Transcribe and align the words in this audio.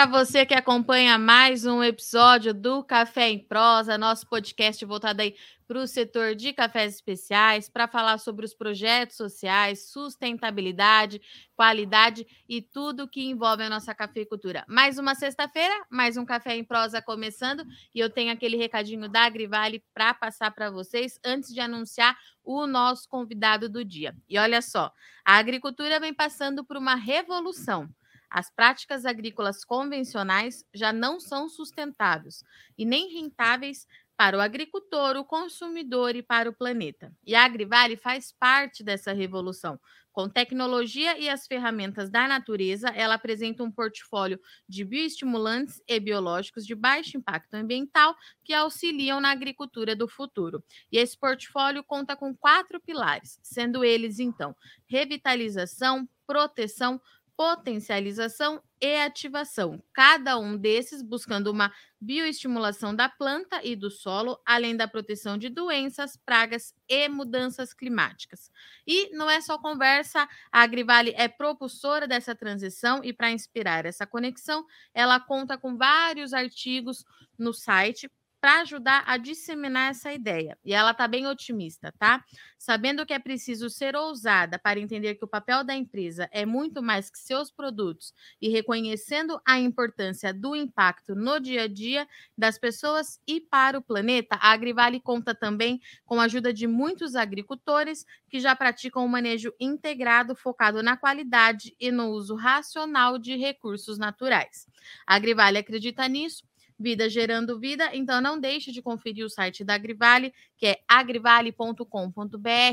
Para 0.00 0.08
você 0.08 0.46
que 0.46 0.54
acompanha 0.54 1.18
mais 1.18 1.66
um 1.66 1.84
episódio 1.84 2.54
do 2.54 2.82
Café 2.82 3.28
em 3.28 3.38
Prosa, 3.38 3.98
nosso 3.98 4.26
podcast 4.26 4.82
voltado 4.86 5.20
aí 5.20 5.36
para 5.68 5.78
o 5.78 5.86
setor 5.86 6.34
de 6.34 6.54
cafés 6.54 6.94
especiais, 6.94 7.68
para 7.68 7.86
falar 7.86 8.16
sobre 8.16 8.46
os 8.46 8.54
projetos 8.54 9.18
sociais, 9.18 9.90
sustentabilidade, 9.90 11.20
qualidade 11.54 12.26
e 12.48 12.62
tudo 12.62 13.06
que 13.06 13.28
envolve 13.28 13.62
a 13.62 13.68
nossa 13.68 13.94
cafeicultura. 13.94 14.64
Mais 14.66 14.96
uma 14.96 15.14
sexta-feira, 15.14 15.84
mais 15.90 16.16
um 16.16 16.24
Café 16.24 16.56
em 16.56 16.64
Prosa 16.64 17.02
começando 17.02 17.62
e 17.94 18.00
eu 18.00 18.08
tenho 18.08 18.32
aquele 18.32 18.56
recadinho 18.56 19.06
da 19.06 19.24
Agrivale 19.24 19.84
para 19.92 20.14
passar 20.14 20.50
para 20.50 20.70
vocês 20.70 21.20
antes 21.22 21.52
de 21.52 21.60
anunciar 21.60 22.16
o 22.42 22.66
nosso 22.66 23.06
convidado 23.06 23.68
do 23.68 23.84
dia. 23.84 24.16
E 24.26 24.38
olha 24.38 24.62
só, 24.62 24.90
a 25.26 25.36
agricultura 25.36 26.00
vem 26.00 26.14
passando 26.14 26.64
por 26.64 26.78
uma 26.78 26.94
revolução 26.94 27.86
as 28.30 28.50
práticas 28.50 29.04
agrícolas 29.04 29.64
convencionais 29.64 30.64
já 30.72 30.92
não 30.92 31.18
são 31.18 31.48
sustentáveis 31.48 32.44
e 32.78 32.84
nem 32.84 33.12
rentáveis 33.12 33.86
para 34.16 34.36
o 34.36 34.40
agricultor, 34.40 35.16
o 35.16 35.24
consumidor 35.24 36.14
e 36.14 36.22
para 36.22 36.50
o 36.50 36.52
planeta. 36.52 37.10
E 37.24 37.34
a 37.34 37.42
Agrivale 37.42 37.96
faz 37.96 38.30
parte 38.38 38.84
dessa 38.84 39.14
revolução. 39.14 39.80
Com 40.12 40.28
tecnologia 40.28 41.18
e 41.18 41.28
as 41.28 41.46
ferramentas 41.46 42.10
da 42.10 42.28
natureza, 42.28 42.88
ela 42.88 43.14
apresenta 43.14 43.62
um 43.62 43.70
portfólio 43.70 44.38
de 44.68 44.84
bioestimulantes 44.84 45.80
e 45.88 45.98
biológicos 46.00 46.66
de 46.66 46.74
baixo 46.74 47.16
impacto 47.16 47.54
ambiental 47.54 48.14
que 48.44 48.52
auxiliam 48.52 49.20
na 49.20 49.30
agricultura 49.30 49.96
do 49.96 50.08
futuro. 50.08 50.62
E 50.92 50.98
esse 50.98 51.16
portfólio 51.16 51.82
conta 51.82 52.16
com 52.16 52.34
quatro 52.36 52.80
pilares, 52.80 53.38
sendo 53.42 53.82
eles, 53.82 54.18
então, 54.18 54.54
revitalização, 54.86 56.06
proteção, 56.26 57.00
potencialização 57.40 58.62
e 58.78 58.96
ativação, 58.96 59.82
cada 59.94 60.38
um 60.38 60.58
desses 60.58 61.00
buscando 61.00 61.50
uma 61.50 61.72
bioestimulação 61.98 62.94
da 62.94 63.08
planta 63.08 63.64
e 63.64 63.74
do 63.74 63.90
solo, 63.90 64.38
além 64.44 64.76
da 64.76 64.86
proteção 64.86 65.38
de 65.38 65.48
doenças, 65.48 66.18
pragas 66.18 66.74
e 66.86 67.08
mudanças 67.08 67.72
climáticas. 67.72 68.50
E 68.86 69.08
não 69.16 69.30
é 69.30 69.40
só 69.40 69.56
conversa, 69.56 70.28
a 70.52 70.60
Agrivale 70.60 71.14
é 71.16 71.28
propulsora 71.28 72.06
dessa 72.06 72.34
transição 72.34 73.00
e 73.02 73.10
para 73.10 73.30
inspirar 73.30 73.86
essa 73.86 74.06
conexão, 74.06 74.66
ela 74.92 75.18
conta 75.18 75.56
com 75.56 75.78
vários 75.78 76.34
artigos 76.34 77.06
no 77.38 77.54
site 77.54 78.06
para 78.40 78.62
ajudar 78.62 79.04
a 79.06 79.16
disseminar 79.16 79.90
essa 79.90 80.12
ideia. 80.12 80.56
E 80.64 80.72
ela 80.72 80.92
está 80.92 81.06
bem 81.06 81.26
otimista, 81.26 81.92
tá? 81.98 82.24
Sabendo 82.58 83.04
que 83.04 83.12
é 83.12 83.18
preciso 83.18 83.68
ser 83.68 83.94
ousada 83.94 84.58
para 84.58 84.80
entender 84.80 85.14
que 85.16 85.24
o 85.24 85.28
papel 85.28 85.62
da 85.62 85.74
empresa 85.74 86.28
é 86.32 86.46
muito 86.46 86.82
mais 86.82 87.10
que 87.10 87.18
seus 87.18 87.50
produtos 87.50 88.14
e 88.40 88.48
reconhecendo 88.48 89.40
a 89.46 89.58
importância 89.58 90.32
do 90.32 90.56
impacto 90.56 91.14
no 91.14 91.38
dia 91.38 91.64
a 91.64 91.68
dia 91.68 92.08
das 92.36 92.58
pessoas 92.58 93.20
e 93.26 93.40
para 93.40 93.78
o 93.78 93.82
planeta, 93.82 94.36
a 94.36 94.52
Agrivale 94.52 95.00
conta 95.00 95.34
também 95.34 95.80
com 96.04 96.20
a 96.20 96.24
ajuda 96.24 96.52
de 96.52 96.66
muitos 96.66 97.14
agricultores 97.14 98.06
que 98.28 98.40
já 98.40 98.54
praticam 98.56 99.02
o 99.02 99.06
um 99.06 99.08
manejo 99.08 99.52
integrado 99.60 100.34
focado 100.34 100.82
na 100.82 100.96
qualidade 100.96 101.74
e 101.78 101.90
no 101.90 102.08
uso 102.08 102.34
racional 102.34 103.18
de 103.18 103.36
recursos 103.36 103.98
naturais. 103.98 104.66
A 105.06 105.16
Agrivale 105.16 105.58
acredita 105.58 106.06
nisso 106.08 106.49
Vida 106.80 107.10
gerando 107.10 107.60
vida. 107.60 107.90
Então 107.94 108.22
não 108.22 108.40
deixe 108.40 108.72
de 108.72 108.80
conferir 108.80 109.26
o 109.26 109.28
site 109.28 109.62
da 109.62 109.74
Agrivale, 109.74 110.32
que 110.56 110.66
é 110.66 110.78
agrivale.com.br. 110.88 111.84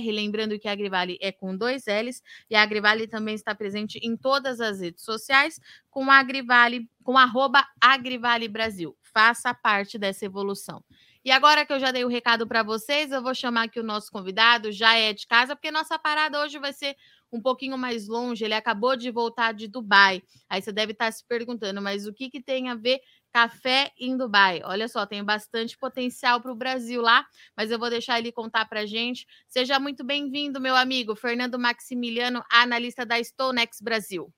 Lembrando 0.05 0.57
que 0.57 0.69
a 0.69 0.71
Agrivale 0.71 1.17
é 1.21 1.29
com 1.31 1.55
dois 1.57 1.83
L's 1.87 2.23
e 2.49 2.55
a 2.55 2.61
Agrivale 2.61 3.05
também 3.05 3.35
está 3.35 3.53
presente 3.53 3.99
em 4.01 4.15
todas 4.15 4.61
as 4.61 4.79
redes 4.79 5.03
sociais 5.03 5.59
com 5.89 6.09
Agrivale, 6.09 6.89
com 7.03 7.17
arroba 7.17 7.67
Agrivale 7.81 8.47
Brasil. 8.47 8.95
Faça 9.01 9.53
parte 9.53 9.97
dessa 9.97 10.25
evolução. 10.25 10.81
E 11.25 11.31
agora 11.31 11.65
que 11.65 11.73
eu 11.73 11.79
já 11.79 11.91
dei 11.91 12.05
o 12.05 12.07
recado 12.07 12.47
para 12.47 12.63
vocês, 12.63 13.11
eu 13.11 13.21
vou 13.21 13.35
chamar 13.35 13.63
aqui 13.63 13.79
o 13.81 13.83
nosso 13.83 14.09
convidado, 14.09 14.71
já 14.71 14.95
é 14.95 15.11
de 15.11 15.27
casa, 15.27 15.57
porque 15.57 15.69
nossa 15.69 15.99
parada 15.99 16.39
hoje 16.41 16.57
vai 16.57 16.71
ser 16.71 16.95
um 17.31 17.41
pouquinho 17.41 17.77
mais 17.77 18.07
longe. 18.07 18.45
Ele 18.45 18.53
acabou 18.53 18.95
de 18.95 19.11
voltar 19.11 19.53
de 19.53 19.67
Dubai. 19.67 20.23
Aí 20.49 20.61
você 20.61 20.71
deve 20.71 20.93
estar 20.93 21.11
se 21.11 21.25
perguntando, 21.27 21.81
mas 21.81 22.07
o 22.07 22.13
que, 22.13 22.29
que 22.29 22.41
tem 22.41 22.69
a 22.69 22.75
ver 22.75 23.01
Café 23.33 23.91
em 23.99 24.17
Dubai. 24.17 24.61
Olha 24.63 24.87
só, 24.87 25.05
tem 25.05 25.23
bastante 25.23 25.77
potencial 25.77 26.41
para 26.41 26.51
o 26.51 26.55
Brasil 26.55 27.01
lá, 27.01 27.25
mas 27.55 27.71
eu 27.71 27.79
vou 27.79 27.89
deixar 27.89 28.19
ele 28.19 28.31
contar 28.31 28.65
para 28.65 28.81
a 28.81 28.85
gente. 28.85 29.25
Seja 29.47 29.79
muito 29.79 30.03
bem-vindo, 30.03 30.59
meu 30.59 30.75
amigo 30.75 31.15
Fernando 31.15 31.59
Maximiliano, 31.59 32.43
analista 32.51 33.05
da 33.05 33.21
StoneX 33.23 33.79
Brasil. 33.81 34.33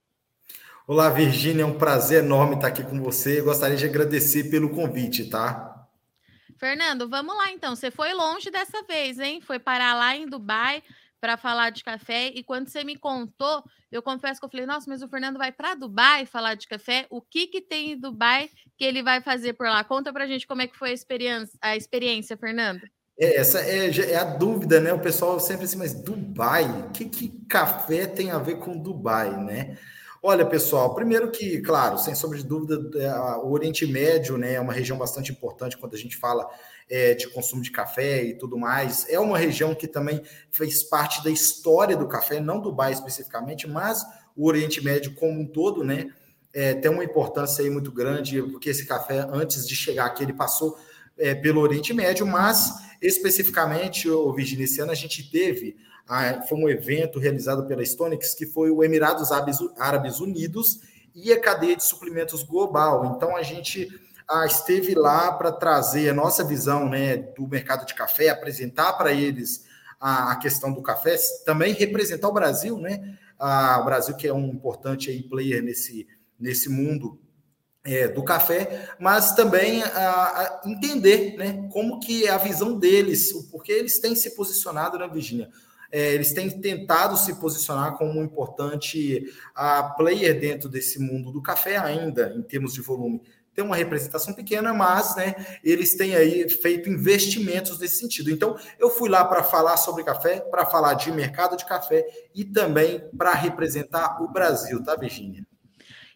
Olá, 0.88 1.10
Virgínia, 1.10 1.64
é 1.64 1.66
um 1.66 1.78
prazer 1.78 2.24
enorme 2.24 2.56
estar 2.56 2.68
aqui 2.68 2.84
com 2.84 3.02
você. 3.02 3.40
Eu 3.40 3.46
gostaria 3.46 3.78
de 3.78 3.86
agradecer 3.86 4.50
pelo 4.50 4.70
convite, 4.70 5.30
tá? 5.30 5.88
Fernando, 6.58 7.08
vamos 7.08 7.38
lá 7.38 7.52
então. 7.52 7.76
Você 7.76 7.90
foi 7.90 8.14
longe 8.14 8.52
dessa 8.52 8.84
vez, 8.84 9.20
hein? 9.20 9.40
Foi 9.40 9.60
parar 9.60 9.94
lá 9.94 10.16
em 10.16 10.28
Dubai 10.28 10.84
para 11.20 11.38
falar 11.38 11.70
de 11.72 11.84
café. 11.84 12.32
E 12.34 12.44
quando 12.44 12.68
você 12.68 12.84
me 12.84 12.98
contou, 12.98 13.64
eu 13.92 14.02
confesso 14.02 14.40
que 14.40 14.46
eu 14.46 14.50
falei: 14.50 14.66
nossa, 14.66 14.90
mas 14.90 15.02
o 15.02 15.08
Fernando 15.08 15.38
vai 15.38 15.52
para 15.52 15.76
Dubai 15.76 16.26
falar 16.26 16.56
de 16.56 16.68
café. 16.68 17.06
O 17.10 17.22
que, 17.22 17.48
que 17.48 17.62
tem 17.62 17.92
em 17.92 18.00
Dubai 18.00 18.50
que 18.78 18.84
ele 18.84 19.04
vai 19.04 19.22
fazer 19.22 19.54
por 19.54 19.68
lá? 19.68 19.84
Conta 19.84 20.12
para 20.14 20.28
gente 20.28 20.48
como 20.48 20.62
é 20.62 20.68
que 20.68 20.78
foi 20.78 20.92
a 20.92 20.94
experiência, 20.94 21.58
a 21.62 21.76
experiência 21.76 22.38
Fernando. 22.38 22.82
É, 23.20 23.36
essa 23.36 23.60
é, 23.60 23.90
é, 23.90 24.16
a 24.16 24.24
dúvida, 24.24 24.80
né? 24.80 24.94
O 24.94 25.00
pessoal 25.00 25.40
sempre 25.40 25.66
assim, 25.66 25.78
mas 25.78 25.94
Dubai? 25.94 26.64
O 26.64 26.90
que, 26.92 27.06
que 27.06 27.30
café 27.50 28.08
tem 28.08 28.32
a 28.32 28.40
ver 28.40 28.60
com 28.60 28.78
Dubai, 28.78 29.36
né? 29.44 29.78
Olha, 30.22 30.46
pessoal, 30.46 30.94
primeiro 30.94 31.32
que, 31.32 31.62
claro, 31.62 31.98
sem 31.98 32.14
sombra 32.14 32.38
de 32.38 32.46
dúvida, 32.46 32.76
é, 33.00 33.10
o 33.38 33.52
Oriente 33.52 33.86
Médio 33.86 34.38
né, 34.38 34.54
é 34.54 34.60
uma 34.60 34.74
região 34.74 34.98
bastante 34.98 35.32
importante 35.32 35.78
quando 35.78 35.96
a 35.96 35.98
gente 35.98 36.18
fala 36.18 36.50
é, 36.90 37.14
de 37.14 37.30
consumo 37.30 37.62
de 37.62 37.72
café 37.72 38.24
e 38.24 38.34
tudo 38.34 38.58
mais. 38.58 39.06
É 39.10 39.20
uma 39.20 39.38
região 39.38 39.76
que 39.76 39.88
também 39.88 40.22
fez 40.52 40.84
parte 40.84 41.24
da 41.24 41.30
história 41.30 41.96
do 41.96 42.08
café, 42.08 42.40
não 42.40 42.60
Dubai 42.60 42.92
especificamente, 42.92 43.68
mas 43.68 44.04
o 44.36 44.48
Oriente 44.48 44.84
Médio 44.84 45.14
como 45.16 45.40
um 45.40 45.46
todo, 45.46 45.84
né? 45.84 46.12
É, 46.52 46.74
tem 46.74 46.90
uma 46.90 47.04
importância 47.04 47.64
aí 47.64 47.70
muito 47.70 47.92
grande, 47.92 48.42
porque 48.42 48.72
esse 48.72 48.86
café, 48.86 49.28
antes 49.32 49.68
de 49.68 49.76
chegar 49.76 50.06
aqui, 50.06 50.24
ele 50.24 50.34
passou 50.34 50.78
é, 51.18 51.36
pelo 51.36 51.62
Oriente 51.62 51.94
Médio, 51.94 52.26
mas 52.26 52.74
especificamente, 53.02 54.10
o 54.10 54.36
ano 54.82 54.92
a 54.92 54.96
gente 54.96 55.30
teve, 55.30 55.78
foi 56.48 56.58
um 56.58 56.68
evento 56.68 57.20
realizado 57.20 57.68
pela 57.68 57.86
Stonex, 57.86 58.34
que 58.34 58.48
foi 58.48 58.72
o 58.72 58.84
Emirados 58.84 59.32
Árabes 59.32 60.20
Unidos 60.20 60.80
e 61.14 61.32
a 61.32 61.40
cadeia 61.40 61.76
de 61.76 61.84
suprimentos 61.84 62.44
global. 62.44 63.14
Então, 63.16 63.36
a 63.36 63.44
gente 63.44 63.88
ah, 64.30 64.46
esteve 64.46 64.94
lá 64.94 65.32
para 65.32 65.52
trazer 65.52 66.10
a 66.10 66.14
nossa 66.14 66.44
visão 66.44 66.88
né, 66.88 67.18
do 67.18 67.48
mercado 67.48 67.84
de 67.84 67.96
café, 67.96 68.30
apresentar 68.30 68.94
para 68.94 69.12
eles 69.12 69.66
a, 70.00 70.34
a, 70.34 70.36
questão 70.36 70.72
do 70.72 70.84
café, 70.84 71.16
também 71.46 71.74
representar 71.74 72.30
o 72.30 72.34
Brasil, 72.34 72.78
né? 72.78 73.18
Ah, 73.40 73.80
o 73.82 73.86
Brasil 73.86 74.16
que 74.16 74.28
é 74.28 74.34
um 74.34 74.48
importante 74.48 75.10
aí, 75.10 75.24
player 75.24 75.64
nesse, 75.64 76.08
nesse 76.40 76.70
mundo 76.70 77.20
é, 77.84 78.08
do 78.08 78.24
café, 78.24 78.90
mas 79.00 79.34
também 79.34 79.82
a, 79.82 79.88
a 79.88 80.62
entender 80.66 81.36
né, 81.36 81.68
como 81.72 82.00
que 82.00 82.28
é 82.28 82.30
a 82.30 82.38
visão 82.38 82.78
deles, 82.78 83.34
porque 83.50 83.72
eles 83.72 84.00
têm 84.00 84.16
se 84.16 84.36
posicionado, 84.36 85.00
né, 85.00 85.10
Virginia? 85.12 85.50
É, 85.92 86.14
eles 86.14 86.34
têm 86.34 86.62
tentado 86.62 87.18
se 87.18 87.34
posicionar 87.40 87.98
como 87.98 88.20
um 88.20 88.24
importante 88.24 89.26
a, 89.56 89.82
player 89.82 90.40
dentro 90.40 90.70
desse 90.70 91.00
mundo 91.00 91.32
do 91.32 91.42
café 91.42 91.78
ainda, 91.78 92.32
em 92.38 92.44
termos 92.44 92.74
de 92.74 92.82
volume 92.82 93.24
tem 93.60 93.66
uma 93.66 93.76
representação 93.76 94.34
pequena, 94.34 94.74
mas 94.74 95.18
né, 95.18 95.36
eles 95.62 95.98
têm 95.98 96.16
aí 96.16 96.48
feito 96.48 96.90
investimentos 96.90 97.78
nesse 97.78 97.98
sentido. 97.98 98.32
Então, 98.32 98.58
eu 98.80 98.90
fui 98.90 99.10
lá 99.10 99.26
para 99.26 99.44
falar 99.44 99.76
sobre 99.76 100.06
café, 100.06 100.40
para 100.40 100.66
falar 100.66 100.94
de 100.94 101.12
mercado 101.12 101.58
de 101.58 101.66
café 101.66 102.06
e 102.34 102.46
também 102.46 103.04
para 103.18 103.34
representar 103.34 104.22
o 104.24 104.32
Brasil, 104.32 104.82
tá, 104.82 104.96
Virginia? 104.96 105.46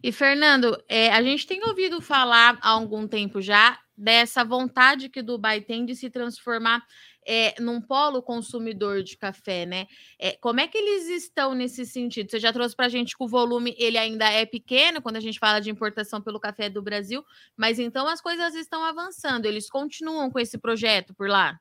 E, 0.01 0.11
Fernando, 0.13 0.81
é, 0.87 1.11
a 1.11 1.21
gente 1.21 1.45
tem 1.45 1.61
ouvido 1.65 1.99
falar 1.99 2.57
há 2.61 2.69
algum 2.69 3.05
tempo 3.05 3.41
já 3.41 3.77
dessa 3.97 4.45
vontade 4.45 5.09
que 5.09 5.21
Dubai 5.21 5.59
tem 5.59 5.85
de 5.85 5.95
se 5.97 6.09
transformar 6.09 6.81
é, 7.27 7.55
num 7.59 7.81
polo 7.81 8.21
consumidor 8.21 9.03
de 9.03 9.17
café, 9.17 9.65
né? 9.65 9.87
É, 10.19 10.37
como 10.41 10.59
é 10.59 10.67
que 10.67 10.77
eles 10.77 11.07
estão 11.09 11.53
nesse 11.53 11.85
sentido? 11.85 12.29
Você 12.29 12.39
já 12.39 12.51
trouxe 12.51 12.75
para 12.75 12.85
a 12.85 12.89
gente 12.89 13.17
que 13.17 13.23
o 13.23 13.27
volume 13.27 13.75
ele 13.77 13.97
ainda 13.97 14.29
é 14.29 14.45
pequeno 14.45 15.01
quando 15.01 15.17
a 15.17 15.21
gente 15.21 15.39
fala 15.39 15.59
de 15.59 15.69
importação 15.69 16.21
pelo 16.21 16.39
café 16.39 16.69
do 16.69 16.81
Brasil, 16.81 17.23
mas 17.55 17.79
então 17.79 18.07
as 18.07 18.21
coisas 18.21 18.55
estão 18.55 18.83
avançando. 18.83 19.45
Eles 19.45 19.69
continuam 19.69 20.29
com 20.29 20.39
esse 20.39 20.57
projeto 20.57 21.13
por 21.13 21.27
lá? 21.29 21.59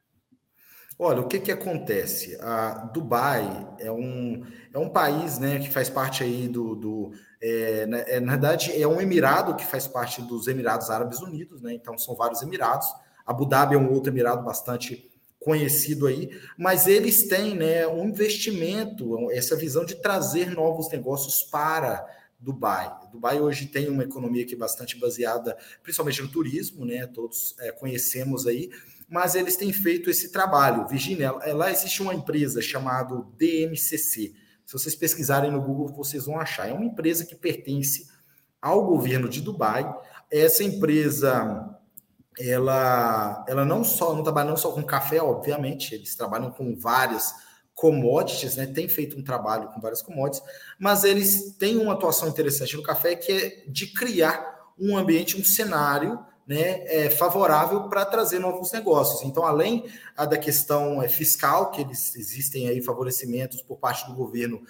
Olha, 0.98 1.20
o 1.20 1.26
que, 1.26 1.40
que 1.40 1.50
acontece? 1.50 2.38
A 2.40 2.90
Dubai 2.92 3.44
é 3.78 3.90
um, 3.90 4.44
é 4.72 4.78
um 4.78 4.88
país 4.88 5.38
né, 5.38 5.58
que 5.58 5.70
faz 5.70 5.88
parte 5.88 6.22
aí 6.22 6.46
do. 6.46 6.76
do 6.76 7.12
é, 7.40 7.86
na, 7.86 7.98
é, 7.98 8.20
na 8.20 8.32
verdade, 8.32 8.80
é 8.80 8.86
um 8.86 9.00
emirado 9.00 9.56
que 9.56 9.64
faz 9.64 9.88
parte 9.88 10.22
dos 10.22 10.46
Emirados 10.46 10.90
Árabes 10.90 11.20
Unidos, 11.20 11.60
né? 11.60 11.72
Então, 11.72 11.98
são 11.98 12.14
vários 12.14 12.40
emirados. 12.42 12.86
Abu 13.26 13.46
Dhabi 13.46 13.74
é 13.74 13.78
um 13.78 13.92
outro 13.92 14.12
emirado 14.12 14.44
bastante 14.44 15.11
conhecido 15.44 16.06
aí, 16.06 16.30
mas 16.56 16.86
eles 16.86 17.28
têm 17.28 17.54
né, 17.54 17.86
um 17.86 18.04
investimento, 18.04 19.30
essa 19.30 19.56
visão 19.56 19.84
de 19.84 19.96
trazer 19.96 20.50
novos 20.50 20.90
negócios 20.90 21.42
para 21.42 22.06
Dubai. 22.38 22.92
Dubai 23.12 23.40
hoje 23.40 23.66
tem 23.66 23.88
uma 23.88 24.02
economia 24.02 24.44
que 24.44 24.54
é 24.54 24.58
bastante 24.58 24.98
baseada, 24.98 25.56
principalmente 25.82 26.22
no 26.22 26.28
turismo, 26.28 26.84
né? 26.84 27.06
Todos 27.06 27.54
é, 27.60 27.70
conhecemos 27.70 28.46
aí, 28.48 28.70
mas 29.08 29.36
eles 29.36 29.56
têm 29.56 29.72
feito 29.72 30.10
esse 30.10 30.32
trabalho. 30.32 30.88
Virginia, 30.88 31.30
lá 31.30 31.70
existe 31.70 32.02
uma 32.02 32.14
empresa 32.14 32.60
chamada 32.60 33.24
DMCC. 33.36 34.34
Se 34.64 34.72
vocês 34.72 34.94
pesquisarem 34.94 35.52
no 35.52 35.60
Google, 35.60 35.88
vocês 35.88 36.24
vão 36.24 36.40
achar. 36.40 36.68
É 36.68 36.72
uma 36.72 36.84
empresa 36.84 37.24
que 37.24 37.34
pertence 37.34 38.08
ao 38.60 38.86
governo 38.86 39.28
de 39.28 39.40
Dubai. 39.40 39.84
Essa 40.30 40.64
empresa, 40.64 41.78
ela, 42.38 43.44
ela 43.48 43.64
não 43.64 43.84
só 43.84 44.14
não 44.14 44.22
trabalha 44.22 44.50
não 44.50 44.56
só 44.56 44.72
com 44.72 44.82
café, 44.82 45.22
obviamente, 45.22 45.94
eles 45.94 46.14
trabalham 46.14 46.50
com 46.50 46.74
várias 46.74 47.34
commodities, 47.74 48.56
né? 48.56 48.66
Tem 48.66 48.88
feito 48.88 49.18
um 49.18 49.22
trabalho 49.22 49.68
com 49.68 49.80
várias 49.80 50.02
commodities, 50.02 50.42
mas 50.78 51.04
eles 51.04 51.56
têm 51.58 51.76
uma 51.78 51.94
atuação 51.94 52.28
interessante 52.28 52.76
no 52.76 52.82
café 52.82 53.14
que 53.14 53.32
é 53.32 53.64
de 53.66 53.86
criar 53.86 54.52
um 54.78 54.96
ambiente, 54.96 55.36
um 55.36 55.44
cenário 55.44 56.18
né, 56.46 56.84
é, 56.86 57.10
favorável 57.10 57.88
para 57.88 58.04
trazer 58.04 58.38
novos 58.38 58.72
negócios. 58.72 59.22
Então, 59.22 59.44
além 59.44 59.84
a, 60.16 60.26
da 60.26 60.36
questão 60.36 61.02
é, 61.02 61.08
fiscal, 61.08 61.70
que 61.70 61.80
eles 61.80 62.16
existem 62.16 62.68
aí 62.68 62.82
favorecimentos 62.82 63.62
por 63.62 63.78
parte 63.78 64.06
do 64.06 64.14
governo 64.14 64.60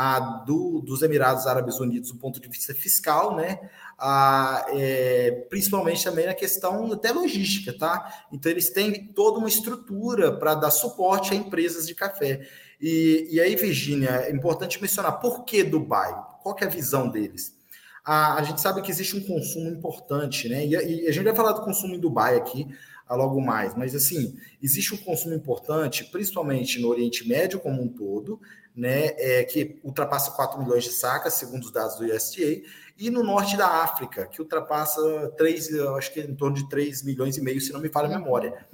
a, 0.00 0.20
do, 0.20 0.80
dos 0.80 1.02
Emirados 1.02 1.48
Árabes 1.48 1.80
Unidos 1.80 2.12
do 2.12 2.18
ponto 2.18 2.38
de 2.38 2.48
vista 2.48 2.72
fiscal, 2.72 3.34
né? 3.34 3.58
A, 3.98 4.64
é, 4.68 5.44
principalmente 5.50 6.04
também 6.04 6.24
na 6.24 6.34
questão 6.34 6.92
até 6.92 7.10
logística, 7.10 7.76
tá? 7.76 8.26
Então 8.30 8.52
eles 8.52 8.70
têm 8.70 9.08
toda 9.08 9.40
uma 9.40 9.48
estrutura 9.48 10.30
para 10.30 10.54
dar 10.54 10.70
suporte 10.70 11.32
a 11.32 11.36
empresas 11.36 11.84
de 11.84 11.96
café. 11.96 12.46
E, 12.80 13.26
e 13.28 13.40
aí, 13.40 13.56
Virginia, 13.56 14.10
é 14.28 14.30
importante 14.30 14.80
mencionar 14.80 15.18
por 15.18 15.44
que 15.44 15.64
Dubai? 15.64 16.14
Qual 16.44 16.54
que 16.54 16.62
é 16.62 16.68
a 16.68 16.70
visão 16.70 17.08
deles? 17.08 17.58
A, 18.04 18.36
a 18.36 18.42
gente 18.44 18.60
sabe 18.60 18.80
que 18.82 18.92
existe 18.92 19.16
um 19.16 19.26
consumo 19.26 19.68
importante, 19.68 20.48
né? 20.48 20.64
E, 20.64 20.74
e 20.74 21.08
a 21.08 21.12
gente 21.12 21.24
vai 21.24 21.34
falar 21.34 21.50
do 21.50 21.62
consumo 21.62 21.96
em 21.96 22.00
Dubai 22.00 22.36
aqui, 22.36 22.68
a 23.08 23.14
logo 23.14 23.40
mais, 23.40 23.74
mas 23.74 23.94
assim, 23.94 24.36
existe 24.62 24.94
um 24.94 24.98
consumo 24.98 25.34
importante, 25.34 26.04
principalmente 26.04 26.80
no 26.80 26.88
Oriente 26.88 27.26
Médio 27.26 27.58
como 27.58 27.82
um 27.82 27.88
todo, 27.88 28.40
né, 28.76 29.06
é, 29.16 29.44
que 29.44 29.80
ultrapassa 29.82 30.30
4 30.32 30.62
milhões 30.62 30.84
de 30.84 30.90
sacas, 30.90 31.34
segundo 31.34 31.64
os 31.64 31.72
dados 31.72 31.96
do 31.96 32.04
USDA, 32.04 32.62
e 32.98 33.10
no 33.10 33.22
norte 33.22 33.56
da 33.56 33.82
África, 33.82 34.26
que 34.26 34.40
ultrapassa 34.40 35.32
3, 35.36 35.74
acho 35.96 36.12
que 36.12 36.20
em 36.20 36.34
torno 36.34 36.56
de 36.56 36.68
3 36.68 37.02
milhões 37.02 37.36
e 37.36 37.40
meio, 37.40 37.60
se 37.60 37.72
não 37.72 37.80
me 37.80 37.88
falha 37.88 38.06
a 38.06 38.18
memória. 38.18 38.66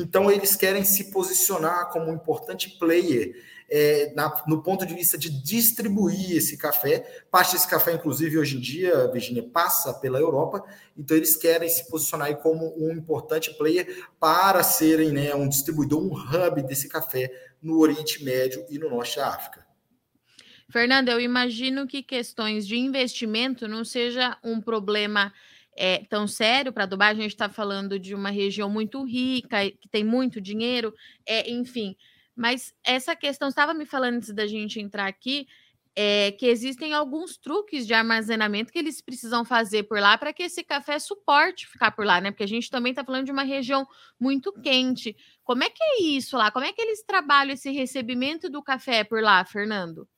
Então, 0.00 0.30
eles 0.30 0.54
querem 0.54 0.84
se 0.84 1.10
posicionar 1.10 1.90
como 1.90 2.10
um 2.10 2.14
importante 2.14 2.78
player 2.78 3.34
é, 3.68 4.12
na, 4.14 4.42
no 4.46 4.62
ponto 4.62 4.86
de 4.86 4.94
vista 4.94 5.18
de 5.18 5.28
distribuir 5.28 6.36
esse 6.36 6.56
café. 6.56 7.24
Parte 7.30 7.52
desse 7.52 7.68
café, 7.68 7.92
inclusive, 7.92 8.38
hoje 8.38 8.56
em 8.56 8.60
dia, 8.60 9.08
Virginia, 9.08 9.42
passa 9.42 9.92
pela 9.92 10.18
Europa, 10.18 10.64
então 10.96 11.16
eles 11.16 11.36
querem 11.36 11.68
se 11.68 11.88
posicionar 11.88 12.34
como 12.36 12.74
um 12.78 12.92
importante 12.92 13.52
player 13.54 14.06
para 14.18 14.62
serem 14.62 15.10
né, 15.10 15.34
um 15.34 15.48
distribuidor, 15.48 16.00
um 16.00 16.14
hub 16.14 16.62
desse 16.62 16.88
café 16.88 17.30
no 17.60 17.78
Oriente 17.78 18.24
Médio 18.24 18.64
e 18.70 18.78
no 18.78 18.88
Norte 18.88 19.16
da 19.16 19.28
África. 19.28 19.66
Fernanda, 20.70 21.10
eu 21.10 21.20
imagino 21.20 21.86
que 21.86 22.02
questões 22.02 22.66
de 22.66 22.76
investimento 22.76 23.66
não 23.66 23.84
seja 23.84 24.36
um 24.44 24.60
problema 24.60 25.32
é, 25.78 26.04
tão 26.08 26.26
sério 26.26 26.72
para 26.72 26.84
Dubai. 26.84 27.12
A 27.12 27.14
gente 27.14 27.30
está 27.30 27.48
falando 27.48 27.98
de 27.98 28.14
uma 28.14 28.30
região 28.30 28.68
muito 28.68 29.02
rica, 29.04 29.70
que 29.70 29.88
tem 29.88 30.02
muito 30.02 30.40
dinheiro, 30.40 30.92
é, 31.24 31.48
enfim. 31.48 31.96
Mas 32.34 32.74
essa 32.84 33.14
questão, 33.14 33.48
estava 33.48 33.72
me 33.72 33.86
falando 33.86 34.16
antes 34.16 34.34
da 34.34 34.46
gente 34.46 34.80
entrar 34.80 35.06
aqui, 35.06 35.46
é, 35.94 36.32
que 36.32 36.46
existem 36.46 36.92
alguns 36.92 37.36
truques 37.36 37.86
de 37.86 37.94
armazenamento 37.94 38.72
que 38.72 38.78
eles 38.78 39.00
precisam 39.00 39.44
fazer 39.44 39.84
por 39.84 39.98
lá 39.98 40.18
para 40.18 40.32
que 40.32 40.44
esse 40.44 40.62
café 40.62 40.98
suporte 40.98 41.66
ficar 41.66 41.90
por 41.92 42.04
lá, 42.04 42.20
né? 42.20 42.30
Porque 42.30 42.44
a 42.44 42.48
gente 42.48 42.70
também 42.70 42.90
está 42.90 43.04
falando 43.04 43.24
de 43.24 43.32
uma 43.32 43.42
região 43.42 43.86
muito 44.18 44.52
quente. 44.52 45.16
Como 45.44 45.64
é 45.64 45.70
que 45.70 45.82
é 45.82 46.02
isso 46.02 46.36
lá? 46.36 46.50
Como 46.50 46.64
é 46.64 46.72
que 46.72 46.80
eles 46.80 47.02
trabalham 47.04 47.54
esse 47.54 47.70
recebimento 47.70 48.48
do 48.48 48.62
café 48.62 49.02
por 49.02 49.22
lá, 49.22 49.44
Fernando? 49.44 50.08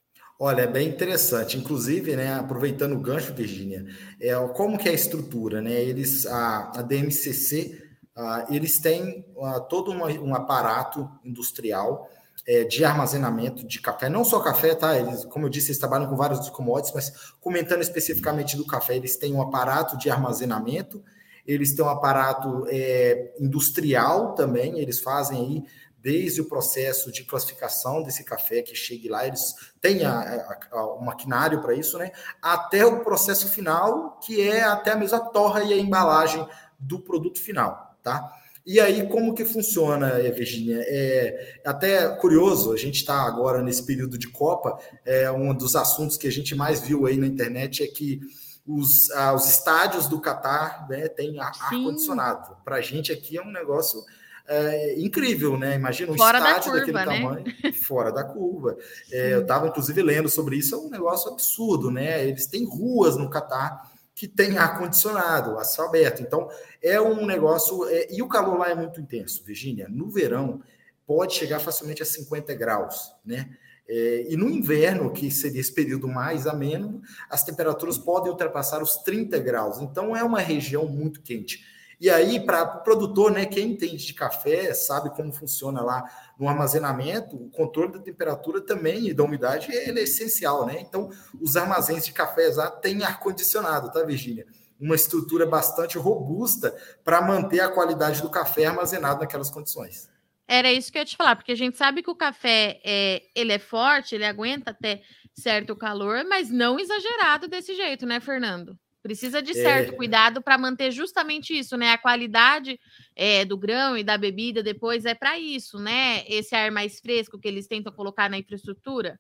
Olha, 0.43 0.63
é 0.63 0.67
bem 0.67 0.89
interessante. 0.89 1.59
Inclusive, 1.59 2.17
né, 2.17 2.33
aproveitando 2.33 2.95
o 2.95 2.99
gancho, 2.99 3.35
Virginia, 3.35 3.85
é, 4.19 4.35
como 4.55 4.79
que 4.79 4.89
é 4.89 4.93
a 4.93 4.95
estrutura, 4.95 5.61
né? 5.61 5.71
Eles, 5.71 6.25
a, 6.25 6.73
a 6.77 6.83
DMCC, 6.83 7.79
a, 8.17 8.47
eles 8.49 8.79
têm 8.79 9.23
a, 9.39 9.61
todo 9.61 9.91
uma, 9.91 10.07
um 10.07 10.35
aparato 10.35 11.07
industrial 11.23 12.09
é, 12.49 12.65
de 12.65 12.83
armazenamento 12.83 13.67
de 13.67 13.83
café, 13.83 14.09
não 14.09 14.25
só 14.25 14.41
café, 14.41 14.75
tá? 14.75 14.99
Eles, 14.99 15.27
como 15.27 15.45
eu 15.45 15.51
disse, 15.51 15.69
eles 15.69 15.79
trabalham 15.79 16.09
com 16.09 16.17
vários 16.17 16.49
commodities, 16.49 16.95
mas 16.95 17.35
comentando 17.39 17.83
especificamente 17.83 18.57
do 18.57 18.67
café, 18.67 18.97
eles 18.97 19.19
têm 19.19 19.35
um 19.35 19.43
aparato 19.43 19.99
de 19.99 20.09
armazenamento, 20.09 21.05
eles 21.47 21.75
têm 21.75 21.85
um 21.85 21.89
aparato 21.91 22.65
é, 22.69 23.35
industrial 23.39 24.35
também, 24.35 24.79
eles 24.79 25.01
fazem 25.01 25.39
aí 25.39 25.65
desde 26.03 26.41
o 26.41 26.47
processo 26.47 27.13
de 27.13 27.25
classificação 27.25 28.03
desse 28.03 28.25
café 28.25 28.63
que 28.63 28.75
chegue 28.75 29.09
lá, 29.09 29.27
eles 29.27 29.55
têm 29.81 30.05
a, 30.05 30.19
a, 30.19 30.59
a, 30.73 30.87
o 30.95 31.05
maquinário 31.05 31.61
para 31.61 31.75
isso, 31.75 31.99
né? 31.99 32.11
Até 32.41 32.85
o 32.85 33.05
processo 33.05 33.49
final, 33.49 34.19
que 34.19 34.41
é 34.41 34.63
até 34.63 34.93
a 34.93 34.97
mesma 34.97 35.21
torra 35.21 35.63
e 35.63 35.73
a 35.73 35.77
embalagem 35.77 36.47
do 36.79 37.01
produto 37.01 37.41
final, 37.41 37.97
tá? 38.03 38.33
E 38.65 38.79
aí, 38.79 39.09
como 39.09 39.35
que 39.35 39.45
funciona, 39.45 40.21
Virginia? 40.31 40.83
É 40.87 41.61
até 41.65 42.09
curioso, 42.17 42.73
a 42.73 42.77
gente 42.77 42.97
está 42.97 43.23
agora 43.23 43.63
nesse 43.63 43.85
período 43.85 44.19
de 44.19 44.29
Copa, 44.29 44.79
é 45.05 45.31
um 45.31 45.55
dos 45.55 45.75
assuntos 45.75 46.17
que 46.17 46.29
a 46.29 46.33
gente 46.33 46.55
mais 46.55 46.81
viu 46.81 47.07
aí 47.07 47.17
na 47.17 47.27
internet 47.27 47.83
é 47.83 47.87
que 47.87 48.21
os, 48.67 49.11
ah, 49.13 49.35
os 49.35 49.49
estádios 49.49 50.07
do 50.07 50.21
Catar 50.21 50.87
né, 50.89 51.09
têm 51.09 51.41
ar-condicionado. 51.41 52.57
Para 52.65 52.77
a 52.77 52.81
gente 52.81 53.11
aqui 53.11 53.37
é 53.37 53.43
um 53.43 53.51
negócio 53.51 54.05
é, 54.51 55.01
incrível, 55.01 55.57
né? 55.57 55.77
Imagina 55.77 56.11
um 56.11 56.17
fora 56.17 56.39
estádio 56.39 56.73
curva, 56.73 56.79
daquele 56.79 56.99
né? 56.99 57.05
tamanho, 57.05 57.75
fora 57.87 58.11
da 58.11 58.25
curva. 58.25 58.77
É, 59.13 59.35
eu 59.35 59.43
estava, 59.43 59.69
inclusive, 59.69 60.03
lendo 60.03 60.29
sobre 60.29 60.57
isso, 60.57 60.75
é 60.75 60.79
um 60.79 60.91
negócio 60.91 61.31
absurdo, 61.31 61.91
né? 61.91 62.27
Eles 62.27 62.47
têm 62.47 62.65
ruas 62.65 63.17
no 63.17 63.31
Catar 63.31 63.91
que 64.15 64.29
tem 64.29 64.59
ar-condicionado, 64.59 65.59
a 65.59 65.65
céu 65.65 65.87
aberto. 65.87 66.23
Então, 66.23 66.49
é 66.83 67.01
um 67.01 67.25
negócio. 67.25 67.89
É, 67.89 68.13
e 68.13 68.23
o 68.23 68.29
calor 68.29 68.59
lá 68.59 68.71
é 68.71 68.75
muito 68.75 69.01
intenso, 69.01 69.43
Virgínia. 69.45 69.89
No 69.89 70.11
verão, 70.11 70.63
pode 71.07 71.35
chegar 71.35 71.61
facilmente 71.61 72.03
a 72.03 72.07
50 72.07 72.53
graus, 72.55 73.13
né? 73.25 73.57
É, 73.89 74.27
e 74.29 74.37
no 74.37 74.49
inverno, 74.49 75.13
que 75.13 75.31
seria 75.31 75.61
esse 75.61 75.73
período 75.73 76.07
mais 76.07 76.47
ameno, 76.47 77.03
as 77.29 77.43
temperaturas 77.43 77.99
podem 77.99 78.31
ultrapassar 78.31 78.83
os 78.83 78.97
30 78.99 79.39
graus. 79.39 79.81
Então, 79.81 80.15
é 80.15 80.23
uma 80.23 80.41
região 80.41 80.87
muito 80.87 81.23
quente. 81.23 81.65
E 82.01 82.09
aí, 82.09 82.41
para 82.41 82.63
o 82.63 82.83
produtor, 82.83 83.31
né, 83.31 83.45
quem 83.45 83.73
entende 83.73 84.07
de 84.07 84.15
café, 84.15 84.73
sabe 84.73 85.11
como 85.11 85.31
funciona 85.31 85.83
lá 85.83 86.03
no 86.39 86.49
armazenamento, 86.49 87.37
o 87.37 87.51
controle 87.51 87.93
da 87.93 87.99
temperatura 87.99 88.63
também 88.63 89.09
e 89.09 89.13
da 89.13 89.23
umidade 89.23 89.71
é 89.71 89.91
essencial, 90.01 90.65
né? 90.65 90.81
Então, 90.81 91.11
os 91.39 91.59
armazéns 91.59 92.07
de 92.07 92.13
café 92.13 92.51
já 92.51 92.71
têm 92.71 93.03
ar-condicionado, 93.03 93.93
tá, 93.93 94.03
Virgínia? 94.03 94.47
Uma 94.81 94.95
estrutura 94.95 95.45
bastante 95.45 95.99
robusta 95.99 96.75
para 97.05 97.21
manter 97.21 97.61
a 97.61 97.69
qualidade 97.69 98.23
do 98.23 98.31
café 98.31 98.65
armazenado 98.65 99.21
naquelas 99.21 99.51
condições. 99.51 100.09
Era 100.49 100.73
isso 100.73 100.91
que 100.91 100.97
eu 100.97 101.03
ia 101.03 101.07
te 101.07 101.19
falar, 101.19 101.37
porque 101.37 101.53
a 101.53 101.57
gente 101.57 101.77
sabe 101.77 102.03
que 102.03 102.11
o 102.11 102.17
café 102.17 102.81
é, 102.83 103.23
ele 103.37 103.53
é 103.53 103.59
forte, 103.59 104.15
ele 104.15 104.25
aguenta 104.25 104.71
até 104.71 105.03
certo 105.35 105.77
calor, 105.77 106.25
mas 106.25 106.51
não 106.51 106.81
exagerado 106.81 107.47
desse 107.47 107.75
jeito, 107.75 108.07
né, 108.07 108.21
Fernando? 108.21 108.75
Precisa 109.03 109.41
de 109.41 109.55
certo 109.55 109.95
é... 109.95 109.97
cuidado 109.97 110.43
para 110.43 110.59
manter 110.59 110.91
justamente 110.91 111.59
isso, 111.59 111.77
né? 111.77 111.93
A 111.93 111.99
qualidade 111.99 112.79
é, 113.17 113.45
do 113.45 113.57
grão 113.57 113.97
e 113.97 114.05
da 114.05 114.19
bebida 114.19 114.63
depois 114.63 115.05
é 115.07 115.15
para 115.15 115.39
isso, 115.39 115.79
né? 115.79 116.23
Esse 116.29 116.55
ar 116.55 116.71
mais 116.71 117.01
fresco 117.01 117.39
que 117.39 117.49
eles 117.49 117.67
tentam 117.67 117.93
colocar 117.93 118.29
na 118.29 118.39
infraestrutura. 118.39 119.19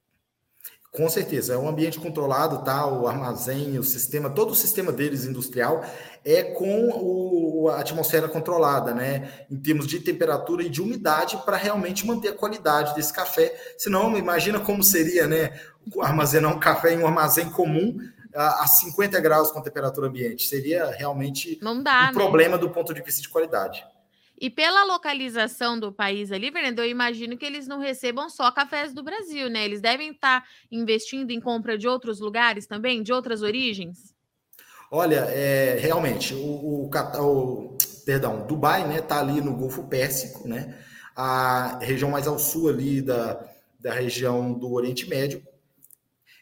Com 0.92 1.08
certeza, 1.08 1.54
é 1.54 1.56
um 1.56 1.68
ambiente 1.68 2.00
controlado, 2.00 2.64
tá? 2.64 2.84
O 2.84 3.06
armazém, 3.06 3.78
o 3.78 3.82
sistema, 3.82 4.28
todo 4.28 4.50
o 4.50 4.56
sistema 4.56 4.90
deles 4.90 5.24
industrial 5.24 5.84
é 6.24 6.42
com 6.42 6.88
o, 6.88 7.68
a 7.68 7.80
atmosfera 7.80 8.28
controlada, 8.28 8.92
né? 8.92 9.46
Em 9.48 9.56
termos 9.56 9.86
de 9.86 10.00
temperatura 10.00 10.64
e 10.64 10.68
de 10.68 10.82
umidade, 10.82 11.38
para 11.44 11.56
realmente 11.56 12.04
manter 12.04 12.30
a 12.30 12.36
qualidade 12.36 12.94
desse 12.96 13.12
café. 13.12 13.54
Senão, 13.78 14.18
imagina 14.18 14.58
como 14.58 14.82
seria, 14.82 15.28
né? 15.28 15.58
Armazenar 16.00 16.54
um 16.54 16.58
café 16.58 16.92
em 16.92 16.98
um 16.98 17.06
armazém 17.06 17.48
comum 17.48 17.96
a, 18.34 18.66
50 18.66 19.20
graus 19.20 19.50
com 19.50 19.60
temperatura 19.60 20.06
ambiente. 20.06 20.46
Seria 20.46 20.90
realmente 20.90 21.58
dá, 21.60 21.70
um 21.70 21.82
né? 21.82 22.12
problema 22.12 22.56
do 22.56 22.70
ponto 22.70 22.92
de 22.94 23.02
vista 23.02 23.22
de 23.22 23.28
qualidade. 23.28 23.84
E 24.40 24.48
pela 24.48 24.84
localização 24.84 25.78
do 25.78 25.92
país 25.92 26.32
ali, 26.32 26.50
Fernando, 26.50 26.78
eu 26.78 26.86
imagino 26.86 27.36
que 27.36 27.44
eles 27.44 27.66
não 27.66 27.78
recebam 27.78 28.30
só 28.30 28.50
cafés 28.50 28.94
do 28.94 29.02
Brasil, 29.02 29.50
né? 29.50 29.66
Eles 29.66 29.82
devem 29.82 30.12
estar 30.12 30.48
investindo 30.72 31.30
em 31.30 31.38
compra 31.38 31.76
de 31.76 31.86
outros 31.86 32.20
lugares 32.20 32.66
também, 32.66 33.02
de 33.02 33.12
outras 33.12 33.42
origens? 33.42 34.14
Olha, 34.90 35.26
é, 35.28 35.78
realmente, 35.78 36.34
o, 36.34 36.38
o, 36.38 36.90
o, 36.90 37.78
perdão, 38.06 38.46
Dubai, 38.46 38.88
né, 38.88 39.02
tá 39.02 39.20
ali 39.20 39.42
no 39.42 39.54
Golfo 39.54 39.84
Pérsico, 39.84 40.48
né? 40.48 40.74
A 41.14 41.78
região 41.82 42.10
mais 42.10 42.26
ao 42.26 42.38
sul 42.38 42.70
ali 42.70 43.02
da, 43.02 43.44
da 43.78 43.92
região 43.92 44.54
do 44.54 44.72
Oriente 44.72 45.06
Médio. 45.06 45.42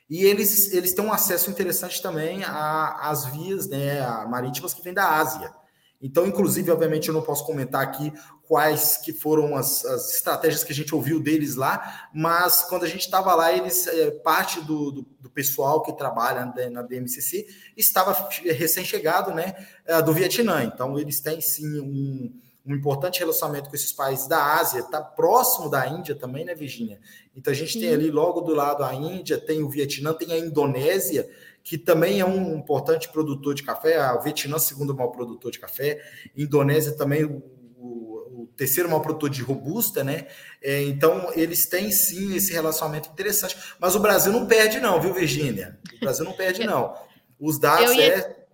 E 0.08 0.24
eles, 0.24 0.72
eles 0.72 0.94
têm 0.94 1.04
um 1.04 1.12
acesso 1.12 1.50
interessante 1.50 2.00
também 2.00 2.42
às 2.44 3.26
vias 3.26 3.68
né, 3.68 4.00
marítimas 4.26 4.72
que 4.72 4.82
vêm 4.82 4.94
da 4.94 5.08
Ásia. 5.08 5.52
Então, 6.00 6.26
inclusive, 6.26 6.70
obviamente, 6.70 7.08
eu 7.08 7.14
não 7.14 7.22
posso 7.22 7.44
comentar 7.44 7.82
aqui 7.82 8.12
quais 8.44 8.96
que 8.96 9.12
foram 9.12 9.54
as, 9.54 9.84
as 9.84 10.14
estratégias 10.14 10.64
que 10.64 10.72
a 10.72 10.74
gente 10.74 10.94
ouviu 10.94 11.20
deles 11.20 11.56
lá, 11.56 12.08
mas 12.14 12.62
quando 12.62 12.84
a 12.84 12.88
gente 12.88 13.02
estava 13.02 13.34
lá, 13.34 13.52
eles 13.52 13.86
é, 13.86 14.10
parte 14.12 14.60
do, 14.60 14.90
do, 14.90 15.06
do, 15.20 15.30
pessoal 15.30 15.82
que 15.82 15.92
trabalha 15.92 16.50
na 16.70 16.82
DMCC 16.82 17.46
estava 17.76 18.28
recém-chegado, 18.32 19.34
né, 19.34 19.54
é, 19.84 20.00
do 20.00 20.14
Vietnã. 20.14 20.64
Então, 20.64 20.98
eles 20.98 21.20
têm 21.20 21.40
sim 21.40 21.80
um, 21.80 22.32
um 22.68 22.74
importante 22.74 23.20
relacionamento 23.20 23.70
com 23.70 23.74
esses 23.74 23.92
países 23.92 24.26
da 24.26 24.56
Ásia, 24.58 24.80
está 24.80 25.00
próximo 25.00 25.70
da 25.70 25.86
Índia 25.86 26.14
também, 26.14 26.44
né, 26.44 26.54
Virginia? 26.54 27.00
Então, 27.34 27.50
a 27.50 27.56
gente 27.56 27.72
sim. 27.72 27.80
tem 27.80 27.94
ali 27.94 28.10
logo 28.10 28.42
do 28.42 28.54
lado 28.54 28.84
a 28.84 28.94
Índia, 28.94 29.38
tem 29.38 29.62
o 29.62 29.68
Vietnã, 29.68 30.12
tem 30.12 30.32
a 30.32 30.38
Indonésia 30.38 31.28
que 31.68 31.76
também 31.76 32.18
é 32.18 32.24
um 32.24 32.56
importante 32.56 33.10
produtor 33.10 33.54
de 33.54 33.62
café, 33.62 33.98
a 33.98 34.16
Vietnã, 34.16 34.58
segundo 34.58 34.94
maior 34.94 35.10
produtor 35.10 35.50
de 35.50 35.58
café, 35.58 36.00
Indonésia 36.34 36.96
também 36.96 37.24
o, 37.24 37.42
o, 37.76 38.42
o 38.42 38.46
terceiro 38.56 38.88
maior 38.88 39.00
produtor 39.00 39.28
de 39.28 39.42
robusta, 39.42 40.02
né? 40.02 40.28
É, 40.62 40.82
então, 40.84 41.30
eles 41.34 41.66
têm 41.66 41.90
sim 41.90 42.34
esse 42.34 42.54
relacionamento 42.54 43.10
interessante. 43.10 43.54
Mas 43.78 43.94
o 43.94 44.00
Brasil 44.00 44.32
não 44.32 44.46
perde, 44.46 44.80
não, 44.80 44.98
viu, 44.98 45.12
Virgínia? 45.12 45.78
O 45.96 46.00
Brasil 46.00 46.24
não 46.24 46.32
perde, 46.32 46.64
não. 46.66 46.94
Os 47.38 47.58
dados 47.58 47.92
ia... 47.92 48.14
é. 48.14 48.47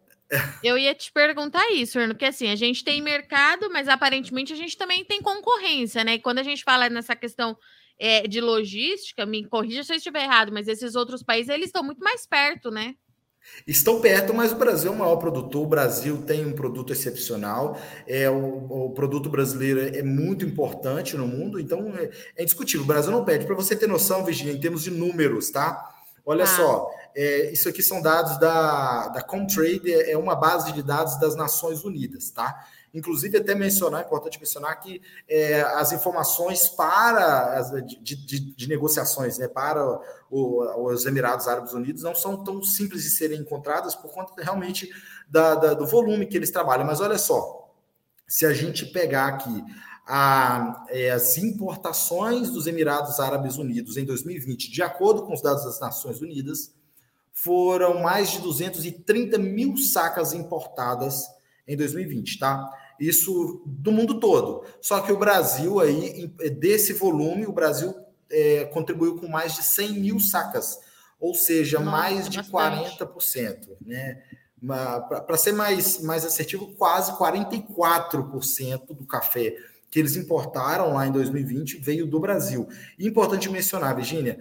Eu 0.63 0.79
ia 0.79 0.95
te 0.95 1.13
perguntar 1.13 1.71
isso, 1.73 1.99
porque 2.09 2.25
assim, 2.25 2.49
a 2.49 2.57
gente 2.57 2.85
tem 2.85 3.03
mercado, 3.03 3.71
mas 3.71 3.89
aparentemente 3.89 4.53
a 4.53 4.57
gente 4.57 4.77
também 4.77 5.05
tem 5.05 5.21
concorrência, 5.21 6.05
né? 6.05 6.15
E 6.15 6.19
quando 6.19 6.39
a 6.39 6.43
gente 6.43 6.65
fala 6.65 6.89
nessa 6.89 7.15
questão 7.15 7.57
é, 7.99 8.27
de 8.27 8.41
logística, 8.41 9.25
me 9.27 9.45
corrija 9.47 9.85
se 9.85 9.93
eu 9.93 9.97
estiver 9.97 10.25
errado, 10.25 10.53
mas 10.53 10.69
esses 10.69 10.95
outros 10.95 11.23
países 11.23 11.49
eles 11.49 11.67
estão 11.67 11.83
muito 11.83 12.01
mais 12.01 12.27
perto, 12.27 12.71
né? 12.71 12.95
Estão 13.67 14.01
perto, 14.01 14.33
mas 14.33 14.53
o 14.53 14.57
Brasil 14.57 14.91
é 14.91 14.95
o 14.95 14.99
maior 14.99 15.17
produtor. 15.17 15.65
O 15.65 15.69
Brasil 15.69 16.23
tem 16.23 16.47
um 16.47 16.55
produto 16.55 16.93
excepcional. 16.93 17.79
É 18.07 18.29
o, 18.29 18.87
o 18.87 18.91
produto 18.95 19.29
brasileiro 19.29 19.81
é 19.81 20.03
muito 20.03 20.45
importante 20.45 21.17
no 21.17 21.27
mundo, 21.27 21.61
então 21.61 21.95
é, 21.95 22.11
é 22.37 22.43
indiscutível. 22.43 22.85
O 22.85 22.87
Brasil 22.87 23.13
não 23.13 23.25
perde. 23.25 23.47
Para 23.47 23.55
você 23.55 23.77
ter 23.77 23.87
noção, 23.87 24.25
Virginia, 24.25 24.55
em 24.55 24.61
termos 24.61 24.83
de 24.83 24.91
números, 24.91 25.51
tá? 25.51 25.94
Olha 26.27 26.45
ah. 26.45 26.47
só, 26.47 26.91
é, 27.15 27.53
isso 27.53 27.69
aqui 27.69 27.83
são 27.83 28.01
dados 28.01 28.39
da, 28.39 29.09
da 29.09 29.23
Comtrade, 29.23 29.93
é, 29.93 30.13
é 30.13 30.19
uma 30.19 30.35
base 30.35 30.73
de 30.73 30.83
dados 30.83 31.19
das 31.21 31.37
Nações 31.37 31.85
Unidas, 31.85 32.31
tá? 32.31 32.67
Inclusive, 32.95 33.39
até 33.39 33.57
mencionar, 33.57 34.03
é 34.03 34.07
importante 34.07 34.39
mencionar 34.39 34.79
que 34.81 35.03
é, 35.29 35.61
as 35.63 35.93
informações 35.93 36.69
para 36.69 37.59
as, 37.59 37.71
de, 37.85 37.97
de, 38.01 38.55
de, 38.55 38.69
negociações 38.69 39.37
né, 39.37 39.49
para 39.49 39.85
o, 40.31 40.93
os 40.93 41.05
Emirados 41.05 41.49
Árabes 41.49 41.73
Unidos 41.73 42.05
não 42.05 42.15
são 42.15 42.45
tão 42.45 42.63
simples 42.63 43.03
de 43.03 43.11
serem 43.11 43.41
encontradas 43.41 43.97
por 43.97 44.13
conta 44.13 44.33
realmente 44.41 44.89
da, 45.29 45.57
da, 45.57 45.75
do 45.75 45.85
volume 45.85 46.27
que 46.27 46.37
eles 46.37 46.53
trabalham. 46.53 46.87
Mas 46.87 47.01
olha 47.01 47.19
só, 47.19 47.69
se 48.29 48.47
a 48.47 48.53
gente 48.53 48.87
pegar 48.87 49.27
aqui 49.27 49.65
a, 50.07 50.85
é, 50.89 51.11
as 51.11 51.39
importações 51.39 52.51
dos 52.51 52.67
Emirados 52.67 53.19
Árabes 53.19 53.57
Unidos 53.57 53.97
em 53.97 54.05
2020, 54.05 54.71
de 54.71 54.83
acordo 54.83 55.23
com 55.23 55.33
os 55.33 55.41
dados 55.41 55.65
das 55.65 55.81
Nações 55.81 56.21
Unidas, 56.21 56.75
foram 57.33 58.03
mais 58.03 58.31
de 58.31 58.41
230 58.41 59.39
mil 59.39 59.77
sacas 59.77 60.33
importadas 60.33 61.25
em 61.67 61.77
2020, 61.77 62.39
tá? 62.39 62.71
Isso 63.01 63.63
do 63.67 63.91
mundo 63.91 64.21
todo. 64.21 64.65
Só 64.81 65.01
que 65.01 65.11
o 65.11 65.19
Brasil, 65.19 65.81
aí, 65.81 66.29
desse 66.59 66.93
volume, 66.93 67.47
o 67.47 67.53
Brasil 67.53 67.95
é, 68.31 68.67
contribuiu 68.67 69.19
com 69.19 69.27
mais 69.27 69.57
de 69.57 69.63
100 69.63 69.93
mil 69.95 70.21
sacas, 70.21 70.79
ou 71.19 71.35
seja, 71.35 71.81
Nossa, 71.81 71.91
mais 71.91 72.29
de 72.29 72.37
bastante. 72.37 72.99
40%. 72.99 73.69
Né? 73.85 74.23
Para 75.27 75.37
ser 75.37 75.53
mais, 75.53 76.01
mais 76.01 76.25
assertivo, 76.25 76.73
quase 76.75 77.13
44% 77.13 78.95
do 78.95 79.07
café 79.07 79.57
que 79.95 80.01
eles 80.01 80.17
importaram 80.17 80.93
lá 80.93 81.07
em 81.07 81.13
2020 81.13 81.79
veio 81.79 82.05
do 82.05 82.19
Brasil. 82.19 82.67
E 82.99 83.07
importante 83.07 83.49
mencionar, 83.49 83.95
Virginia, 83.95 84.41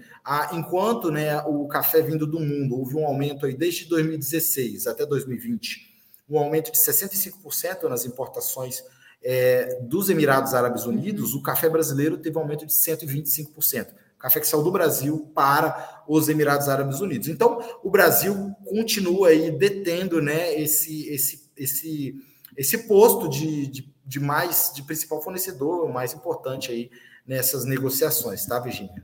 enquanto 0.52 1.12
né, 1.12 1.40
o 1.44 1.68
café 1.68 2.02
vindo 2.02 2.26
do 2.26 2.40
mundo 2.40 2.76
houve 2.76 2.96
um 2.96 3.06
aumento 3.06 3.46
aí 3.46 3.54
desde 3.56 3.86
2016 3.86 4.88
até 4.88 5.06
2020 5.06 5.94
um 6.28 6.40
aumento 6.40 6.72
de 6.72 6.80
65% 6.80 7.84
nas 7.88 8.04
importações 8.04 8.84
é, 9.24 9.80
dos 9.84 10.10
Emirados 10.10 10.56
Árabes 10.56 10.86
Unidos, 10.86 11.36
o 11.36 11.44
café 11.44 11.70
brasileiro 11.70 12.18
teve 12.18 12.36
um 12.36 12.42
aumento 12.42 12.66
de 12.66 12.74
125%. 12.74 13.90
Café 14.18 14.40
que 14.40 14.48
saiu 14.48 14.64
do 14.64 14.72
Brasil 14.72 15.32
para 15.36 16.04
os 16.08 16.30
Emirados 16.30 16.68
Árabes 16.68 17.00
Unidos. 17.00 17.28
Então, 17.28 17.60
o 17.84 17.92
Brasil 17.92 18.56
continua 18.66 19.28
aí 19.28 19.52
detendo 19.52 20.20
né, 20.20 20.60
esse, 20.60 21.08
esse, 21.10 21.52
esse, 21.56 22.16
esse 22.58 22.88
posto 22.88 23.30
de, 23.30 23.68
de, 23.68 23.94
de 24.06 24.20
mais 24.20 24.72
de 24.76 24.84
principal 24.84 25.22
fornecedor, 25.22 25.86
o 25.86 25.94
mais 25.94 26.14
importante 26.14 26.72
aí 26.72 26.92
nessas 27.26 27.66
negociações, 27.66 28.46
tá, 28.46 28.60
Virginia? 28.60 29.04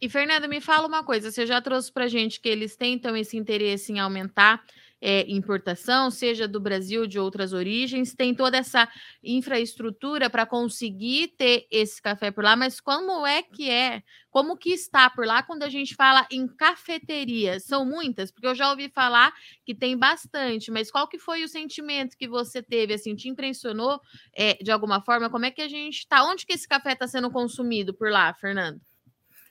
E, 0.00 0.08
Fernando, 0.08 0.48
me 0.48 0.60
fala 0.60 0.88
uma 0.88 1.04
coisa: 1.04 1.30
você 1.30 1.46
já 1.46 1.62
trouxe 1.62 1.92
para 1.92 2.08
gente 2.08 2.40
que 2.40 2.48
eles 2.48 2.74
tentam 2.74 3.16
esse 3.16 3.36
interesse 3.36 3.92
em 3.92 4.00
aumentar 4.00 4.60
é, 5.02 5.28
importação, 5.28 6.12
seja 6.12 6.46
do 6.46 6.60
Brasil, 6.60 7.08
de 7.08 7.18
outras 7.18 7.52
origens, 7.52 8.14
tem 8.14 8.32
toda 8.32 8.56
essa 8.56 8.88
infraestrutura 9.22 10.30
para 10.30 10.46
conseguir 10.46 11.34
ter 11.36 11.66
esse 11.72 12.00
café 12.00 12.30
por 12.30 12.44
lá, 12.44 12.54
mas 12.54 12.80
como 12.80 13.26
é 13.26 13.42
que 13.42 13.68
é? 13.68 14.00
Como 14.30 14.56
que 14.56 14.70
está 14.70 15.10
por 15.10 15.26
lá 15.26 15.42
quando 15.42 15.64
a 15.64 15.68
gente 15.68 15.96
fala 15.96 16.24
em 16.30 16.46
cafeterias? 16.46 17.64
São 17.64 17.84
muitas, 17.84 18.30
porque 18.30 18.46
eu 18.46 18.54
já 18.54 18.70
ouvi 18.70 18.88
falar 18.88 19.34
que 19.66 19.74
tem 19.74 19.98
bastante, 19.98 20.70
mas 20.70 20.90
qual 20.90 21.08
que 21.08 21.18
foi 21.18 21.42
o 21.42 21.48
sentimento 21.48 22.16
que 22.16 22.28
você 22.28 22.62
teve? 22.62 22.94
Assim, 22.94 23.16
te 23.16 23.28
impressionou 23.28 24.00
é, 24.32 24.54
de 24.62 24.70
alguma 24.70 25.02
forma? 25.02 25.28
Como 25.28 25.44
é 25.44 25.50
que 25.50 25.60
a 25.60 25.68
gente 25.68 25.98
está? 25.98 26.24
Onde 26.24 26.46
que 26.46 26.52
esse 26.52 26.68
café 26.68 26.92
está 26.92 27.08
sendo 27.08 27.28
consumido 27.28 27.92
por 27.92 28.08
lá, 28.08 28.32
Fernando? 28.34 28.80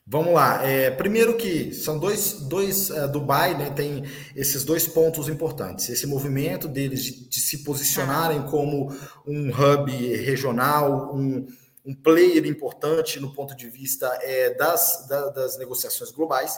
Vamos 0.06 0.34
lá. 0.34 0.66
É, 0.66 0.90
primeiro 0.92 1.38
que 1.38 1.74
são 1.74 1.98
dois, 2.00 2.34
dois 2.42 2.90
uh, 2.90 3.08
Dubai, 3.08 3.58
né, 3.58 3.70
tem 3.70 4.04
esses 4.36 4.64
dois 4.64 4.88
pontos 4.88 5.30
importantes. 5.30 5.88
Esse 5.90 6.08
movimento 6.08 6.68
deles 6.68 7.04
de, 7.04 7.30
de 7.30 7.40
se 7.40 7.64
posicionarem 7.64 8.42
como 8.44 8.94
um 9.26 9.50
hub 9.50 9.92
regional, 10.18 11.16
um, 11.16 11.46
um 11.86 11.96
player 11.96 12.46
importante 12.46 13.20
no 13.20 13.34
ponto 13.34 13.56
de 13.56 13.70
vista 13.70 14.08
é, 14.22 14.54
das, 14.56 15.08
da, 15.08 15.30
das 15.30 15.58
negociações 15.58 16.12
globais, 16.12 16.58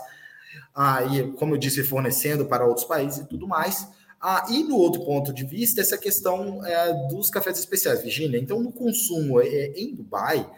ah, 0.73 1.03
e, 1.03 1.31
como 1.33 1.53
eu 1.53 1.57
disse, 1.57 1.83
fornecendo 1.83 2.45
para 2.45 2.65
outros 2.65 2.85
países 2.85 3.19
e 3.19 3.27
tudo 3.27 3.47
mais. 3.47 3.88
Ah, 4.21 4.45
e 4.50 4.63
no 4.63 4.77
outro 4.77 5.03
ponto 5.03 5.33
de 5.33 5.45
vista, 5.45 5.81
essa 5.81 5.97
questão 5.97 6.65
é, 6.65 7.07
dos 7.09 7.29
cafés 7.29 7.59
especiais, 7.59 8.01
Virginia. 8.01 8.39
Então, 8.39 8.62
no 8.62 8.71
consumo 8.71 9.41
é, 9.41 9.73
em 9.75 9.93
Dubai, 9.93 10.50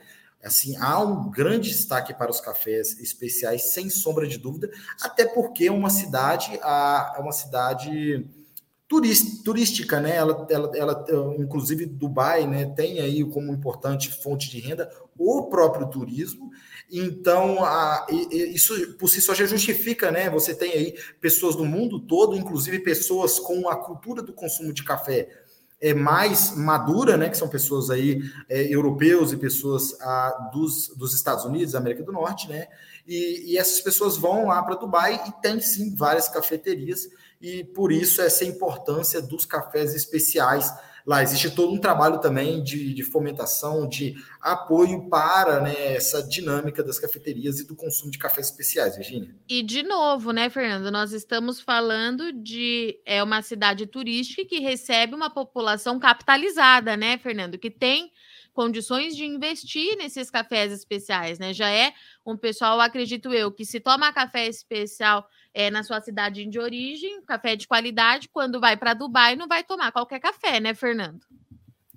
Assim, 0.45 0.77
há 0.77 0.99
um 1.03 1.29
grande 1.29 1.69
destaque 1.69 2.13
para 2.13 2.29
os 2.29 2.39
cafés 2.39 2.99
especiais, 2.99 3.73
sem 3.73 3.89
sombra 3.89 4.27
de 4.27 4.37
dúvida, 4.37 4.69
até 5.01 5.25
porque 5.25 5.65
é 5.65 5.71
uma 5.71 5.89
cidade, 5.89 6.59
é 6.61 7.19
uma 7.19 7.31
cidade 7.31 8.25
turística, 8.87 9.99
né? 9.99 10.15
Ela, 10.15 10.45
ela, 10.49 10.71
ela, 10.75 11.05
inclusive 11.39 11.85
Dubai, 11.87 12.45
né, 12.45 12.65
tem 12.75 12.99
aí 12.99 13.23
como 13.25 13.51
importante 13.51 14.11
fonte 14.11 14.49
de 14.49 14.59
renda 14.59 14.89
o 15.17 15.43
próprio 15.43 15.87
turismo. 15.87 16.51
Então, 16.91 17.63
a, 17.65 18.05
isso 18.31 18.95
por 18.97 19.09
si 19.09 19.19
só 19.21 19.33
já 19.33 19.45
justifica, 19.45 20.11
né? 20.11 20.29
Você 20.29 20.53
tem 20.53 20.71
aí 20.71 20.95
pessoas 21.19 21.55
do 21.55 21.65
mundo 21.65 21.99
todo, 21.99 22.35
inclusive 22.35 22.79
pessoas 22.79 23.39
com 23.39 23.67
a 23.67 23.75
cultura 23.75 24.21
do 24.21 24.33
consumo 24.33 24.71
de 24.71 24.83
café 24.83 25.44
é, 25.81 25.93
mais 25.93 26.55
madura, 26.55 27.17
né, 27.17 27.29
que 27.29 27.37
são 27.37 27.47
pessoas 27.47 27.89
aí 27.89 28.21
é, 28.49 28.73
europeus 28.73 29.31
e 29.31 29.37
pessoas 29.37 29.95
ah, 30.01 30.49
dos, 30.53 30.89
dos 30.95 31.13
Estados 31.13 31.45
Unidos, 31.45 31.75
América 31.75 32.03
do 32.03 32.11
Norte, 32.11 32.49
né, 32.49 32.67
e, 33.07 33.53
e 33.53 33.57
essas 33.57 33.81
pessoas 33.81 34.17
vão 34.17 34.47
lá 34.47 34.63
para 34.63 34.75
Dubai 34.75 35.21
e 35.27 35.31
tem 35.41 35.59
sim 35.59 35.93
várias 35.95 36.27
cafeterias. 36.27 37.07
E 37.41 37.63
por 37.63 37.91
isso 37.91 38.21
essa 38.21 38.45
importância 38.45 39.21
dos 39.21 39.45
cafés 39.45 39.93
especiais 39.93 40.73
lá. 41.05 41.21
Existe 41.21 41.51
todo 41.51 41.71
um 41.71 41.79
trabalho 41.79 42.19
também 42.19 42.63
de, 42.63 42.93
de 42.93 43.03
fomentação, 43.03 43.87
de 43.87 44.15
apoio 44.41 45.07
para 45.09 45.61
né, 45.61 45.95
essa 45.95 46.23
dinâmica 46.23 46.83
das 46.83 46.97
cafeterias 46.97 47.59
e 47.59 47.67
do 47.67 47.75
consumo 47.75 48.11
de 48.11 48.17
cafés 48.17 48.47
especiais, 48.47 48.95
Virginia. 48.95 49.35
E 49.47 49.61
de 49.61 49.83
novo, 49.83 50.31
né, 50.31 50.49
Fernando, 50.49 50.91
nós 50.91 51.13
estamos 51.13 51.59
falando 51.59 52.31
de 52.31 52.99
é 53.05 53.23
uma 53.23 53.41
cidade 53.41 53.85
turística 53.85 54.43
que 54.45 54.59
recebe 54.59 55.13
uma 55.13 55.29
população 55.29 55.99
capitalizada, 55.99 56.97
né, 56.97 57.17
Fernando, 57.17 57.57
que 57.57 57.69
tem 57.69 58.11
condições 58.55 59.15
de 59.15 59.25
investir 59.25 59.97
nesses 59.97 60.31
cafés 60.31 60.71
especiais, 60.71 61.37
né? 61.37 61.53
Já 61.53 61.69
é 61.69 61.93
um 62.25 62.37
pessoal, 62.37 62.79
acredito 62.79 63.33
eu, 63.33 63.51
que 63.51 63.65
se 63.65 63.81
toma 63.81 64.13
café 64.13 64.47
especial 64.47 65.27
é, 65.55 65.71
na 65.71 65.83
sua 65.83 66.01
cidade 66.01 66.45
de 66.45 66.59
origem, 66.59 67.21
café 67.21 67.55
de 67.55 67.65
qualidade, 67.65 68.29
quando 68.31 68.59
vai 68.59 68.75
para 68.75 68.93
Dubai 68.93 69.37
não 69.37 69.47
vai 69.47 69.63
tomar 69.63 69.89
qualquer 69.93 70.19
café, 70.19 70.59
né, 70.59 70.75
Fernando? 70.75 71.21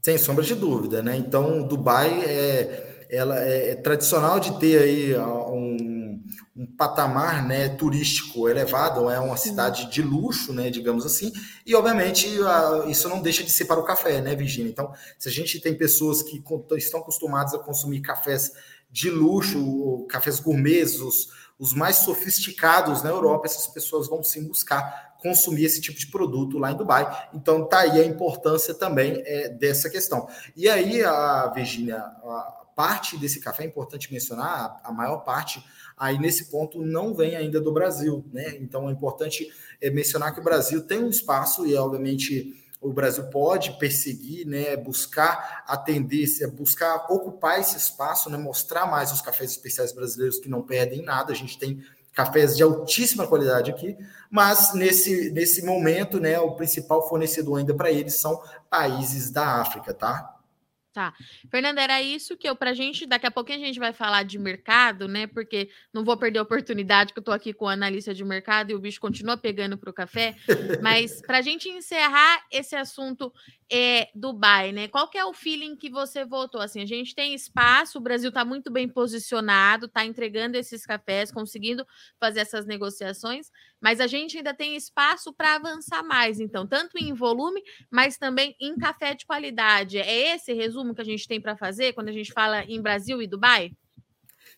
Sem 0.00 0.16
sombra 0.16 0.44
de 0.44 0.54
dúvida, 0.54 1.02
né? 1.02 1.16
Então, 1.16 1.66
Dubai 1.66 2.22
é, 2.24 3.06
ela 3.10 3.36
é, 3.42 3.70
é 3.70 3.74
tradicional 3.74 4.38
de 4.38 4.56
ter 4.60 4.80
aí 4.80 5.18
um, 5.18 6.22
um 6.56 6.66
patamar 6.76 7.44
né, 7.44 7.68
turístico 7.70 8.48
elevado, 8.48 9.10
é 9.10 9.18
uma 9.18 9.36
cidade 9.36 9.90
de 9.90 10.02
luxo, 10.02 10.52
né, 10.52 10.70
digamos 10.70 11.04
assim, 11.04 11.32
e 11.66 11.74
obviamente 11.74 12.28
isso 12.88 13.08
não 13.08 13.20
deixa 13.20 13.42
de 13.42 13.50
ser 13.50 13.64
para 13.64 13.80
o 13.80 13.84
café, 13.84 14.20
né, 14.20 14.36
Virginia? 14.36 14.70
Então, 14.70 14.92
se 15.18 15.28
a 15.28 15.32
gente 15.32 15.60
tem 15.60 15.76
pessoas 15.76 16.22
que 16.22 16.40
estão 16.76 17.00
acostumadas 17.00 17.54
a 17.54 17.58
consumir 17.58 18.02
cafés 18.02 18.52
de 18.88 19.10
luxo, 19.10 20.06
cafés 20.08 20.38
gourmets, 20.38 21.28
os, 21.58 21.74
mais 21.74 21.96
sofisticados 21.96 23.02
na 23.02 23.10
Europa, 23.10 23.46
essas 23.46 23.66
pessoas 23.66 24.08
vão 24.08 24.22
sim 24.22 24.46
buscar 24.46 25.16
consumir 25.20 25.64
esse 25.64 25.80
tipo 25.80 25.98
de 25.98 26.06
produto 26.06 26.58
lá 26.58 26.70
em 26.70 26.76
Dubai. 26.76 27.28
Então, 27.34 27.66
tá 27.66 27.80
aí 27.80 28.00
a 28.00 28.04
importância 28.04 28.72
também 28.72 29.22
é, 29.26 29.48
dessa 29.48 29.90
questão. 29.90 30.28
E 30.56 30.68
aí, 30.68 31.02
a 31.02 31.48
Virginia, 31.48 31.96
a 31.96 32.58
parte 32.76 33.16
desse 33.18 33.40
café, 33.40 33.64
é 33.64 33.66
importante 33.66 34.12
mencionar, 34.12 34.80
a 34.84 34.92
maior 34.92 35.18
parte 35.24 35.64
aí 35.96 36.16
nesse 36.16 36.44
ponto 36.44 36.80
não 36.80 37.12
vem 37.12 37.34
ainda 37.34 37.60
do 37.60 37.72
Brasil, 37.72 38.24
né? 38.32 38.56
Então 38.60 38.88
é 38.88 38.92
importante 38.92 39.52
é, 39.80 39.90
mencionar 39.90 40.32
que 40.32 40.40
o 40.40 40.44
Brasil 40.44 40.86
tem 40.86 41.02
um 41.02 41.10
espaço 41.10 41.66
e 41.66 41.74
obviamente 41.74 42.54
o 42.80 42.92
Brasil 42.92 43.24
pode 43.24 43.76
perseguir, 43.78 44.46
né, 44.46 44.76
buscar 44.76 45.64
atender, 45.66 46.26
buscar 46.52 47.06
ocupar 47.10 47.60
esse 47.60 47.76
espaço, 47.76 48.30
né, 48.30 48.38
mostrar 48.38 48.86
mais 48.86 49.12
os 49.12 49.20
cafés 49.20 49.50
especiais 49.50 49.92
brasileiros 49.92 50.38
que 50.38 50.48
não 50.48 50.62
perdem 50.62 51.02
nada. 51.02 51.32
A 51.32 51.36
gente 51.36 51.58
tem 51.58 51.82
cafés 52.12 52.56
de 52.56 52.62
altíssima 52.62 53.26
qualidade 53.26 53.70
aqui, 53.70 53.96
mas 54.30 54.74
nesse, 54.74 55.30
nesse 55.30 55.64
momento, 55.64 56.18
né, 56.18 56.38
o 56.38 56.56
principal 56.56 57.08
fornecedor 57.08 57.58
ainda 57.58 57.74
para 57.74 57.90
eles 57.90 58.14
são 58.14 58.42
países 58.68 59.30
da 59.30 59.60
África, 59.60 59.94
tá? 59.94 60.37
Tá. 60.92 61.12
Fernanda, 61.50 61.82
era 61.82 62.00
isso 62.02 62.36
que 62.36 62.48
eu, 62.48 62.56
pra 62.56 62.72
gente, 62.72 63.06
daqui 63.06 63.26
a 63.26 63.30
pouquinho 63.30 63.62
a 63.62 63.66
gente 63.66 63.78
vai 63.78 63.92
falar 63.92 64.22
de 64.22 64.38
mercado, 64.38 65.06
né? 65.06 65.26
Porque 65.26 65.68
não 65.92 66.02
vou 66.02 66.16
perder 66.16 66.38
a 66.38 66.42
oportunidade 66.42 67.12
que 67.12 67.18
eu 67.18 67.22
tô 67.22 67.30
aqui 67.30 67.52
com 67.52 67.66
o 67.66 67.68
analista 67.68 68.14
de 68.14 68.24
mercado 68.24 68.70
e 68.70 68.74
o 68.74 68.80
bicho 68.80 69.00
continua 69.00 69.36
pegando 69.36 69.76
pro 69.76 69.92
café. 69.92 70.34
Mas 70.82 71.20
pra 71.22 71.42
gente 71.42 71.68
encerrar 71.68 72.42
esse 72.50 72.74
assunto 72.74 73.32
é, 73.70 74.08
Dubai, 74.14 74.72
né? 74.72 74.88
Qual 74.88 75.08
que 75.08 75.18
é 75.18 75.24
o 75.24 75.34
feeling 75.34 75.76
que 75.76 75.90
você 75.90 76.24
votou? 76.24 76.60
Assim, 76.60 76.80
a 76.80 76.86
gente 76.86 77.14
tem 77.14 77.34
espaço, 77.34 77.98
o 77.98 78.00
Brasil 78.00 78.30
está 78.30 78.44
muito 78.44 78.70
bem 78.70 78.88
posicionado, 78.88 79.86
está 79.86 80.04
entregando 80.04 80.56
esses 80.56 80.86
cafés, 80.86 81.30
conseguindo 81.30 81.86
fazer 82.18 82.40
essas 82.40 82.64
negociações, 82.66 83.50
mas 83.80 84.00
a 84.00 84.06
gente 84.06 84.36
ainda 84.36 84.54
tem 84.54 84.76
espaço 84.76 85.32
para 85.32 85.54
avançar 85.54 86.02
mais, 86.02 86.40
então, 86.40 86.66
tanto 86.66 86.98
em 86.98 87.12
volume, 87.14 87.62
mas 87.90 88.16
também 88.16 88.54
em 88.60 88.76
café 88.76 89.14
de 89.14 89.26
qualidade. 89.26 89.98
É 89.98 90.34
esse 90.34 90.52
resumo 90.52 90.94
que 90.94 91.00
a 91.00 91.04
gente 91.04 91.26
tem 91.26 91.40
para 91.40 91.56
fazer 91.56 91.92
quando 91.92 92.08
a 92.08 92.12
gente 92.12 92.32
fala 92.32 92.64
em 92.64 92.80
Brasil 92.80 93.22
e 93.22 93.26
Dubai? 93.26 93.72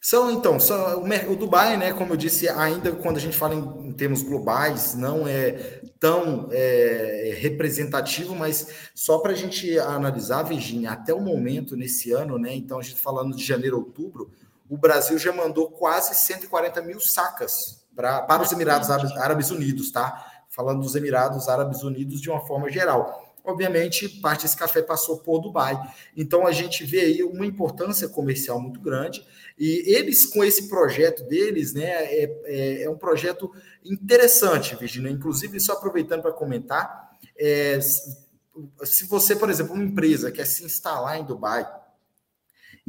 São, 0.01 0.31
então, 0.31 0.59
são, 0.59 1.03
o, 1.03 1.37
Dubai, 1.37 1.77
né, 1.77 1.93
como 1.93 2.15
eu 2.15 2.17
disse, 2.17 2.49
ainda 2.49 2.91
quando 2.93 3.19
a 3.19 3.21
gente 3.21 3.37
fala 3.37 3.55
em, 3.55 3.89
em 3.89 3.93
termos 3.93 4.23
globais, 4.23 4.95
não 4.95 5.29
é 5.29 5.83
tão 5.99 6.49
é, 6.51 7.37
representativo, 7.39 8.35
mas 8.35 8.91
só 8.95 9.19
para 9.19 9.33
a 9.33 9.35
gente 9.35 9.79
analisar, 9.79 10.43
Virginia, 10.43 10.93
até 10.93 11.13
o 11.13 11.21
momento, 11.21 11.77
nesse 11.77 12.13
ano, 12.13 12.39
né, 12.39 12.55
então 12.55 12.79
a 12.79 12.83
gente 12.83 12.99
falando 12.99 13.37
de 13.37 13.45
janeiro, 13.45 13.77
outubro, 13.77 14.31
o 14.71 14.79
Brasil 14.79 15.19
já 15.19 15.33
mandou 15.33 15.71
quase 15.71 16.15
140 16.15 16.81
mil 16.81 17.01
sacas 17.01 17.80
pra, 18.01 18.23
para 18.23 18.43
os 18.43 18.51
Emirados 18.51 18.89
Árabes 18.91 19.51
Unidos, 19.51 19.91
tá? 19.91 20.27
Falando 20.49 20.81
dos 20.81 20.97
Emirados 20.97 21.49
Árabes 21.49 21.83
Unidos 21.83 22.21
de 22.21 22.31
uma 22.31 22.41
forma 22.41 22.71
geral 22.71 23.27
obviamente, 23.43 24.07
parte 24.21 24.43
desse 24.43 24.57
café 24.57 24.83
passou 24.83 25.19
por 25.21 25.41
Dubai. 25.41 25.75
Então, 26.15 26.47
a 26.47 26.53
gente 26.53 26.85
vê 26.85 27.01
aí 27.01 27.23
uma 27.23 27.47
importância 27.47 28.07
comercial 28.07 28.61
muito 28.61 28.79
grande. 28.79 29.27
E 29.59 29.83
eles, 29.87 30.27
com 30.27 30.45
esse 30.45 30.69
projeto 30.69 31.25
deles, 31.25 31.73
né, 31.73 31.87
é, 31.87 32.41
é, 32.45 32.83
é 32.83 32.91
um 32.91 32.99
projeto 32.99 33.51
interessante, 33.83 34.77
Virginia. 34.77 35.11
Inclusive, 35.11 35.59
só 35.59 35.73
aproveitando 35.73 36.21
para 36.21 36.33
comentar, 36.33 37.17
é, 37.37 37.81
se 37.81 39.07
você, 39.09 39.35
por 39.35 39.49
exemplo, 39.49 39.75
uma 39.75 39.85
empresa 39.85 40.31
quer 40.31 40.45
se 40.45 40.63
instalar 40.63 41.19
em 41.19 41.25
Dubai, 41.25 41.67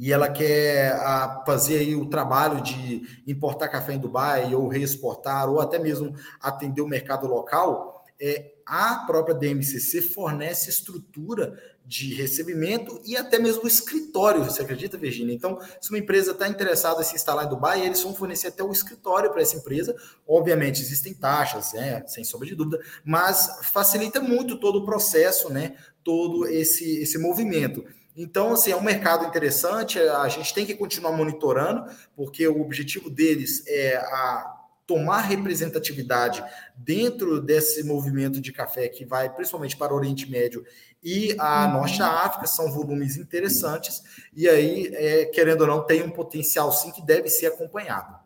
e 0.01 0.11
ela 0.11 0.27
quer 0.27 0.93
a, 0.93 1.43
fazer 1.45 1.77
aí 1.77 1.95
o 1.95 2.07
trabalho 2.07 2.59
de 2.63 3.21
importar 3.27 3.67
café 3.67 3.93
em 3.93 3.99
Dubai 3.99 4.55
ou 4.55 4.67
reexportar 4.67 5.47
ou 5.47 5.61
até 5.61 5.77
mesmo 5.77 6.15
atender 6.41 6.81
o 6.81 6.87
mercado 6.87 7.27
local, 7.27 8.03
é, 8.19 8.51
a 8.65 9.03
própria 9.05 9.35
DMCC 9.35 10.01
fornece 10.01 10.71
estrutura 10.71 11.55
de 11.85 12.15
recebimento 12.15 12.99
e 13.05 13.15
até 13.15 13.37
mesmo 13.37 13.67
escritório, 13.67 14.43
você 14.43 14.63
acredita, 14.63 14.97
Virginia? 14.97 15.35
Então, 15.35 15.59
se 15.79 15.91
uma 15.91 15.99
empresa 15.99 16.31
está 16.31 16.47
interessada 16.47 17.01
em 17.01 17.03
se 17.03 17.13
instalar 17.13 17.45
em 17.45 17.49
Dubai, 17.49 17.85
eles 17.85 18.01
vão 18.01 18.15
fornecer 18.15 18.47
até 18.47 18.63
o 18.63 18.71
escritório 18.71 19.29
para 19.29 19.43
essa 19.43 19.57
empresa. 19.57 19.95
Obviamente, 20.27 20.81
existem 20.81 21.13
taxas, 21.13 21.73
né, 21.73 22.03
sem 22.07 22.23
sombra 22.23 22.47
de 22.47 22.55
dúvida, 22.55 22.83
mas 23.05 23.59
facilita 23.71 24.19
muito 24.19 24.59
todo 24.59 24.79
o 24.79 24.85
processo, 24.85 25.53
né, 25.53 25.75
todo 26.03 26.47
esse, 26.47 27.03
esse 27.03 27.19
movimento. 27.19 27.85
Então, 28.15 28.53
assim, 28.53 28.71
é 28.71 28.75
um 28.75 28.83
mercado 28.83 29.25
interessante, 29.25 29.99
a 29.99 30.27
gente 30.27 30.53
tem 30.53 30.65
que 30.65 30.75
continuar 30.75 31.13
monitorando, 31.13 31.89
porque 32.15 32.47
o 32.47 32.61
objetivo 32.61 33.09
deles 33.09 33.63
é 33.67 33.95
a 33.95 34.57
tomar 34.85 35.21
representatividade 35.21 36.43
dentro 36.75 37.39
desse 37.39 37.83
movimento 37.83 38.41
de 38.41 38.51
café 38.51 38.89
que 38.89 39.05
vai 39.05 39.33
principalmente 39.33 39.77
para 39.77 39.93
o 39.93 39.95
Oriente 39.95 40.29
Médio 40.29 40.65
e 41.01 41.33
a 41.39 41.65
uhum. 41.65 41.73
Norte 41.73 41.97
da 41.97 42.09
África, 42.25 42.45
são 42.45 42.71
volumes 42.71 43.17
interessantes, 43.17 44.03
e 44.33 44.47
aí, 44.47 44.91
é, 44.93 45.25
querendo 45.25 45.61
ou 45.61 45.67
não, 45.67 45.85
tem 45.85 46.03
um 46.03 46.11
potencial 46.11 46.71
sim 46.71 46.91
que 46.91 47.01
deve 47.01 47.29
ser 47.29 47.47
acompanhado. 47.47 48.19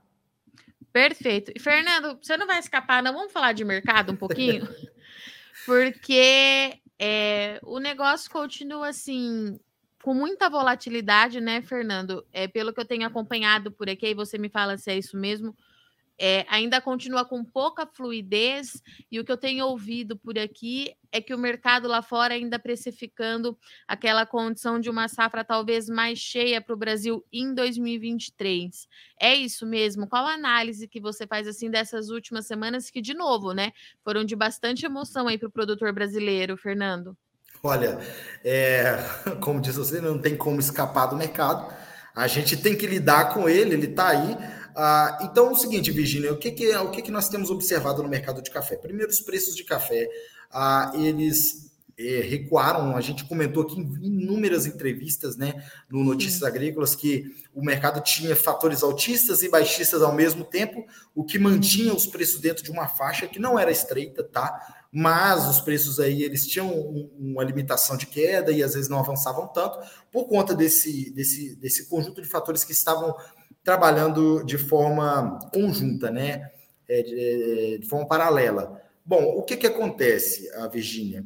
Perfeito. 0.92 1.52
E, 1.56 1.60
Fernando, 1.60 2.18
você 2.22 2.36
não 2.36 2.48
vai 2.48 2.60
escapar, 2.60 3.04
não? 3.04 3.14
Vamos 3.14 3.32
falar 3.32 3.54
de 3.54 3.64
mercado 3.64 4.12
um 4.12 4.16
pouquinho? 4.16 4.68
Porque 5.66 6.74
é, 7.00 7.60
o 7.64 7.80
negócio 7.80 8.30
continua 8.30 8.90
assim, 8.90 9.60
com 10.06 10.14
muita 10.14 10.48
volatilidade, 10.50 11.42
né, 11.42 11.64
Fernando? 11.64 12.24
É, 12.32 12.48
pelo 12.48 12.72
que 12.72 12.80
eu 12.80 12.86
tenho 12.86 13.08
acompanhado 13.08 13.72
por 13.72 13.90
aqui, 13.90 14.06
e 14.06 14.14
você 14.14 14.38
me 14.38 14.50
fala 14.50 14.78
se 14.78 14.92
é 14.92 14.98
isso 14.98 15.18
mesmo 15.18 15.56
é, 16.18 16.46
ainda 16.48 16.80
continua 16.80 17.26
com 17.26 17.44
pouca 17.44 17.86
fluidez, 17.86 18.82
e 19.12 19.20
o 19.20 19.26
que 19.26 19.32
eu 19.32 19.38
tenho 19.38 19.66
ouvido 19.66 20.18
por 20.18 20.38
aqui 20.38 20.96
é 21.12 21.22
que 21.22 21.34
o 21.34 21.38
mercado 21.38 21.88
lá 21.88 22.02
fora 22.02 22.34
ainda 22.34 22.58
precificando 22.58 23.58
aquela 23.88 24.26
condição 24.26 24.80
de 24.80 24.90
uma 24.90 25.08
safra 25.08 25.44
talvez 25.44 25.90
mais 25.90 26.20
cheia 26.20 26.62
para 26.62 26.74
o 26.74 26.78
Brasil 26.78 27.26
em 27.32 27.54
2023. 27.54 28.88
É 29.20 29.36
isso 29.36 29.66
mesmo? 29.66 30.08
Qual 30.08 30.26
a 30.26 30.34
análise 30.34 30.88
que 30.88 31.02
você 31.02 31.28
faz 31.28 31.48
assim 31.48 31.70
dessas 31.70 32.10
últimas 32.10 32.48
semanas 32.48 32.90
que, 32.90 33.02
de 33.02 33.14
novo, 33.14 33.54
né, 33.54 33.72
foram 34.04 34.24
de 34.24 34.36
bastante 34.36 34.86
emoção 34.86 35.28
aí 35.28 35.38
para 35.38 35.50
o 35.50 35.52
produtor 35.52 35.92
brasileiro, 35.94 36.58
Fernando? 36.58 37.18
Olha, 37.66 37.98
é, 38.44 38.96
como 39.42 39.60
diz 39.60 39.76
você, 39.76 40.00
não 40.00 40.20
tem 40.20 40.38
como 40.38 40.60
escapar 40.60 41.08
do 41.08 41.16
mercado. 41.16 41.74
A 42.16 42.28
gente 42.28 42.56
tem 42.56 42.76
que 42.76 42.86
lidar 42.86 43.34
com 43.34 43.50
ele, 43.50 43.74
ele 43.74 43.88
está 43.88 44.10
aí. 44.10 44.38
Ah, 44.76 45.18
então, 45.24 45.48
é 45.48 45.52
o 45.52 45.56
seguinte, 45.56 45.90
Virginia, 45.92 46.32
o 46.32 46.38
que, 46.38 46.52
que, 46.52 46.70
é, 46.70 46.80
o 46.80 46.92
que, 46.92 47.02
que 47.02 47.10
nós 47.10 47.28
temos 47.28 47.50
observado 47.50 48.04
no 48.04 48.08
mercado 48.10 48.40
de 48.40 48.52
café? 48.52 48.76
Primeiro, 48.76 49.12
os 49.12 49.20
preços 49.20 49.56
de 49.56 49.64
café, 49.64 50.08
ah, 50.52 50.92
eles 50.94 51.72
é, 51.98 52.22
recuaram. 52.22 52.96
A 52.96 53.02
gente 53.02 53.26
comentou 53.26 53.64
aqui 53.64 53.80
em 53.80 54.06
inúmeras 54.06 54.68
entrevistas, 54.68 55.36
né, 55.36 55.66
no 55.90 56.04
Notícias 56.04 56.42
Sim. 56.42 56.46
Agrícolas, 56.46 56.94
que 56.94 57.26
o 57.52 57.66
mercado 57.66 58.00
tinha 58.00 58.36
fatores 58.36 58.84
altistas 58.84 59.42
e 59.42 59.50
baixistas 59.50 60.04
ao 60.04 60.14
mesmo 60.14 60.44
tempo, 60.44 60.86
o 61.16 61.24
que 61.24 61.40
mantinha 61.40 61.96
os 61.96 62.06
preços 62.06 62.40
dentro 62.40 62.64
de 62.64 62.70
uma 62.70 62.88
faixa 62.88 63.26
que 63.26 63.40
não 63.40 63.58
era 63.58 63.72
estreita, 63.72 64.24
tá? 64.24 64.75
Mas 64.98 65.46
os 65.50 65.60
preços 65.60 66.00
aí 66.00 66.24
eles 66.24 66.48
tinham 66.48 66.72
uma 67.20 67.44
limitação 67.44 67.98
de 67.98 68.06
queda 68.06 68.50
e 68.50 68.64
às 68.64 68.76
vezes 68.76 68.88
não 68.88 68.98
avançavam 68.98 69.46
tanto 69.46 69.78
por 70.10 70.26
conta 70.26 70.56
desse, 70.56 71.14
desse, 71.14 71.54
desse 71.58 71.90
conjunto 71.90 72.22
de 72.22 72.28
fatores 72.30 72.64
que 72.64 72.72
estavam 72.72 73.14
trabalhando 73.62 74.42
de 74.46 74.58
forma 74.58 75.38
conjunta, 75.54 76.10
né? 76.10 76.50
É, 76.88 77.02
de, 77.02 77.74
é, 77.74 77.78
de, 77.80 77.86
forma 77.90 78.08
paralela. 78.08 78.82
Bom, 79.06 79.22
o 79.22 79.44
que, 79.44 79.58
que 79.58 79.68
acontece, 79.68 80.50
a 80.54 80.68
Virgínia? 80.68 81.26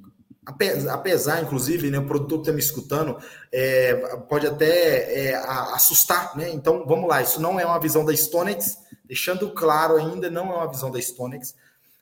Apesar, 0.90 1.44
inclusive, 1.44 1.92
né, 1.92 2.00
o 2.00 2.08
produtor 2.08 2.40
que 2.40 2.44
está 2.46 2.54
me 2.54 2.60
escutando 2.60 3.20
é, 3.52 3.94
pode 4.28 4.48
até 4.48 5.28
é, 5.28 5.36
assustar, 5.76 6.36
né? 6.36 6.50
Então, 6.50 6.88
vamos 6.88 7.08
lá, 7.08 7.22
isso 7.22 7.40
não 7.40 7.60
é 7.60 7.66
uma 7.68 7.80
visão 7.80 8.04
da 8.04 8.14
Stonex, 8.16 8.80
deixando 9.06 9.52
claro 9.52 9.96
ainda, 9.96 10.28
não 10.28 10.52
é 10.52 10.56
uma 10.56 10.72
visão 10.72 10.90
da 10.90 11.00
Stonex, 11.00 11.54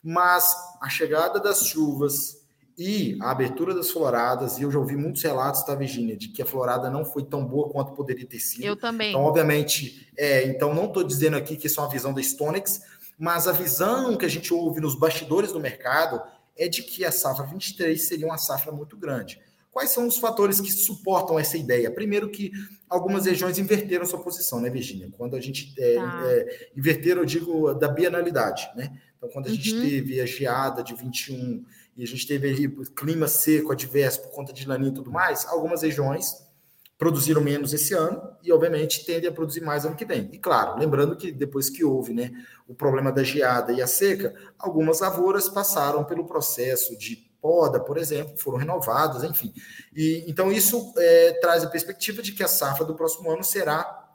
mas 0.08 0.56
a 0.80 0.88
chegada 0.88 1.38
das 1.38 1.66
chuvas, 1.66 2.38
e 2.78 3.18
a 3.22 3.30
abertura 3.30 3.74
das 3.74 3.92
floradas, 3.92 4.58
e 4.58 4.62
eu 4.62 4.72
já 4.72 4.80
ouvi 4.80 4.96
muitos 4.96 5.22
relatos, 5.22 5.64
tá, 5.64 5.76
Virginia, 5.76 6.16
de 6.16 6.30
que 6.30 6.42
a 6.42 6.46
florada 6.46 6.90
não 6.90 7.04
foi 7.04 7.26
tão 7.26 7.44
boa 7.44 7.68
quanto 7.70 7.92
poderia 7.92 8.26
ter 8.26 8.40
sido. 8.40 8.64
Eu 8.64 8.78
também. 8.78 9.10
Então, 9.10 9.22
obviamente, 9.22 10.08
é, 10.16 10.46
então 10.46 10.74
não 10.74 10.86
estou 10.86 11.04
dizendo 11.04 11.36
aqui 11.36 11.58
que 11.58 11.68
isso 11.68 11.82
é 11.82 11.84
uma 11.84 11.90
visão 11.90 12.14
da 12.14 12.22
Stonex, 12.22 12.82
mas 13.20 13.50
a 13.50 13.52
visão 13.52 14.16
que 14.16 14.24
a 14.24 14.30
gente 14.30 14.54
ouve 14.54 14.80
nos 14.80 14.96
bastidores 14.96 15.52
do 15.52 15.60
mercado 15.60 16.22
é 16.56 16.70
de 16.70 16.84
que 16.84 17.04
a 17.04 17.12
safra 17.12 17.46
23 17.46 18.02
seria 18.02 18.28
uma 18.28 18.38
safra 18.38 18.72
muito 18.72 18.96
grande. 18.96 19.42
Quais 19.78 19.92
são 19.92 20.08
os 20.08 20.18
fatores 20.18 20.60
que 20.60 20.72
suportam 20.72 21.38
essa 21.38 21.56
ideia? 21.56 21.92
Primeiro 21.92 22.32
que 22.32 22.52
algumas 22.90 23.28
regiões 23.28 23.60
inverteram 23.60 24.08
sua 24.08 24.18
posição, 24.18 24.60
né, 24.60 24.72
Virginia? 24.72 25.08
Quando 25.16 25.36
a 25.36 25.40
gente 25.40 25.72
é, 25.78 25.94
tá. 25.94 26.22
é, 26.26 26.70
inverteram, 26.76 27.22
eu 27.22 27.26
digo 27.28 27.72
da 27.76 27.88
bienalidade, 27.88 28.72
né? 28.76 29.00
Então, 29.16 29.30
quando 29.30 29.46
a 29.46 29.52
gente 29.52 29.76
uhum. 29.76 29.82
teve 29.82 30.20
a 30.20 30.26
geada 30.26 30.82
de 30.82 30.96
21 30.96 31.64
e 31.96 32.02
a 32.02 32.08
gente 32.08 32.26
teve 32.26 32.50
ali 32.50 32.68
clima 32.96 33.28
seco 33.28 33.72
adverso 33.72 34.24
por 34.24 34.32
conta 34.32 34.52
de 34.52 34.68
laninha 34.68 34.90
e 34.90 34.96
tudo 34.96 35.12
mais, 35.12 35.46
algumas 35.46 35.84
regiões 35.84 36.34
produziram 36.98 37.40
menos 37.40 37.72
esse 37.72 37.94
ano 37.94 38.20
e, 38.42 38.52
obviamente, 38.52 39.06
tendem 39.06 39.30
a 39.30 39.32
produzir 39.32 39.62
mais 39.62 39.86
ano 39.86 39.96
que 39.96 40.06
vem. 40.06 40.28
E, 40.34 40.40
claro, 40.40 40.80
lembrando 40.80 41.16
que 41.16 41.32
depois 41.32 41.70
que 41.70 41.86
houve 41.86 42.16
né, 42.16 42.32
o 42.68 42.74
problema 42.74 43.12
da 43.12 43.22
geada 43.22 43.72
e 43.72 43.80
a 43.80 43.86
seca, 43.86 44.34
algumas 44.58 45.02
lavouras 45.02 45.48
passaram 45.48 46.04
pelo 46.04 46.26
processo 46.26 46.98
de 46.98 47.27
poda, 47.48 47.80
por 47.80 47.98
exemplo, 47.98 48.38
foram 48.38 48.58
renovadas, 48.58 49.24
enfim. 49.24 49.54
E, 49.96 50.26
então, 50.28 50.52
isso 50.52 50.94
é, 50.98 51.32
traz 51.40 51.64
a 51.64 51.70
perspectiva 51.70 52.22
de 52.22 52.34
que 52.34 52.44
a 52.44 52.48
safra 52.48 52.84
do 52.84 52.94
próximo 52.94 53.32
ano 53.32 53.42
será, 53.42 54.06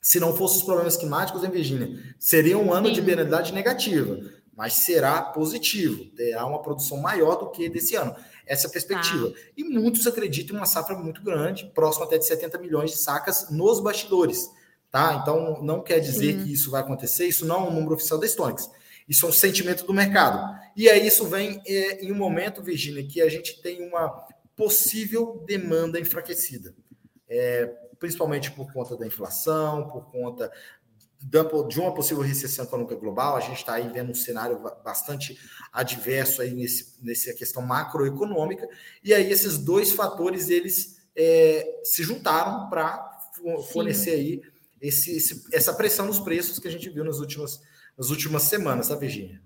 se 0.00 0.18
não 0.18 0.34
fossem 0.34 0.56
os 0.56 0.62
problemas 0.62 0.96
climáticos, 0.96 1.44
em 1.44 1.50
Virgínia, 1.50 2.02
seria 2.18 2.56
um 2.56 2.72
ano 2.72 2.88
Sim. 2.88 2.94
de 2.94 3.02
penalidade 3.02 3.52
negativa, 3.52 4.18
mas 4.56 4.72
será 4.72 5.20
positivo, 5.20 6.02
terá 6.16 6.46
uma 6.46 6.62
produção 6.62 6.96
maior 6.96 7.36
do 7.36 7.50
que 7.50 7.68
desse 7.68 7.94
ano 7.94 8.16
essa 8.46 8.70
perspectiva. 8.70 9.32
Tá. 9.32 9.36
E 9.54 9.64
muitos 9.64 10.06
acreditam 10.06 10.56
em 10.56 10.60
uma 10.60 10.64
safra 10.66 10.96
muito 10.96 11.22
grande, 11.22 11.70
próximo 11.74 12.06
até 12.06 12.16
de 12.16 12.24
70 12.24 12.56
milhões 12.56 12.92
de 12.92 12.96
sacas 12.96 13.50
nos 13.50 13.80
bastidores. 13.80 14.48
Tá? 14.90 15.18
Então, 15.20 15.62
não 15.62 15.82
quer 15.82 15.98
dizer 15.98 16.38
Sim. 16.38 16.42
que 16.42 16.52
isso 16.54 16.70
vai 16.70 16.80
acontecer, 16.80 17.26
isso 17.26 17.44
não 17.44 17.66
é 17.66 17.68
um 17.68 17.74
número 17.74 17.96
oficial 17.96 18.18
da 18.18 18.26
Stonix. 18.26 18.70
Isso 19.08 19.26
é 19.26 19.28
um 19.28 19.32
sentimento 19.32 19.86
do 19.86 19.94
mercado. 19.94 20.58
E 20.76 20.88
aí 20.88 21.06
isso 21.06 21.26
vem 21.26 21.60
é, 21.66 22.04
em 22.04 22.12
um 22.12 22.16
momento, 22.16 22.62
Virginia, 22.62 23.06
que 23.06 23.22
a 23.22 23.28
gente 23.28 23.60
tem 23.62 23.82
uma 23.88 24.26
possível 24.54 25.42
demanda 25.46 25.98
enfraquecida. 25.98 26.74
É, 27.28 27.66
principalmente 27.98 28.50
por 28.50 28.72
conta 28.72 28.96
da 28.96 29.06
inflação, 29.06 29.88
por 29.88 30.10
conta 30.10 30.50
de 31.20 31.80
uma 31.80 31.92
possível 31.92 32.22
recessão 32.22 32.64
econômica 32.64 32.94
global, 32.94 33.36
a 33.36 33.40
gente 33.40 33.56
está 33.56 33.74
aí 33.74 33.88
vendo 33.88 34.12
um 34.12 34.14
cenário 34.14 34.60
bastante 34.84 35.36
adverso 35.72 36.40
aí 36.40 36.54
nesse, 36.54 36.94
nessa 37.02 37.34
questão 37.34 37.60
macroeconômica, 37.60 38.68
e 39.02 39.12
aí 39.12 39.30
esses 39.30 39.58
dois 39.58 39.90
fatores, 39.90 40.48
eles 40.48 41.02
é, 41.16 41.80
se 41.82 42.04
juntaram 42.04 42.70
para 42.70 43.18
fornecer 43.72 44.12
Sim. 44.12 44.16
aí 44.16 44.42
esse, 44.80 45.16
esse, 45.16 45.44
essa 45.52 45.74
pressão 45.74 46.06
nos 46.06 46.20
preços 46.20 46.60
que 46.60 46.68
a 46.68 46.70
gente 46.70 46.88
viu 46.88 47.04
nas 47.04 47.18
últimas, 47.18 47.60
nas 47.98 48.10
últimas 48.10 48.44
semanas, 48.44 48.88
tá, 48.88 48.94
Virginia? 48.94 49.42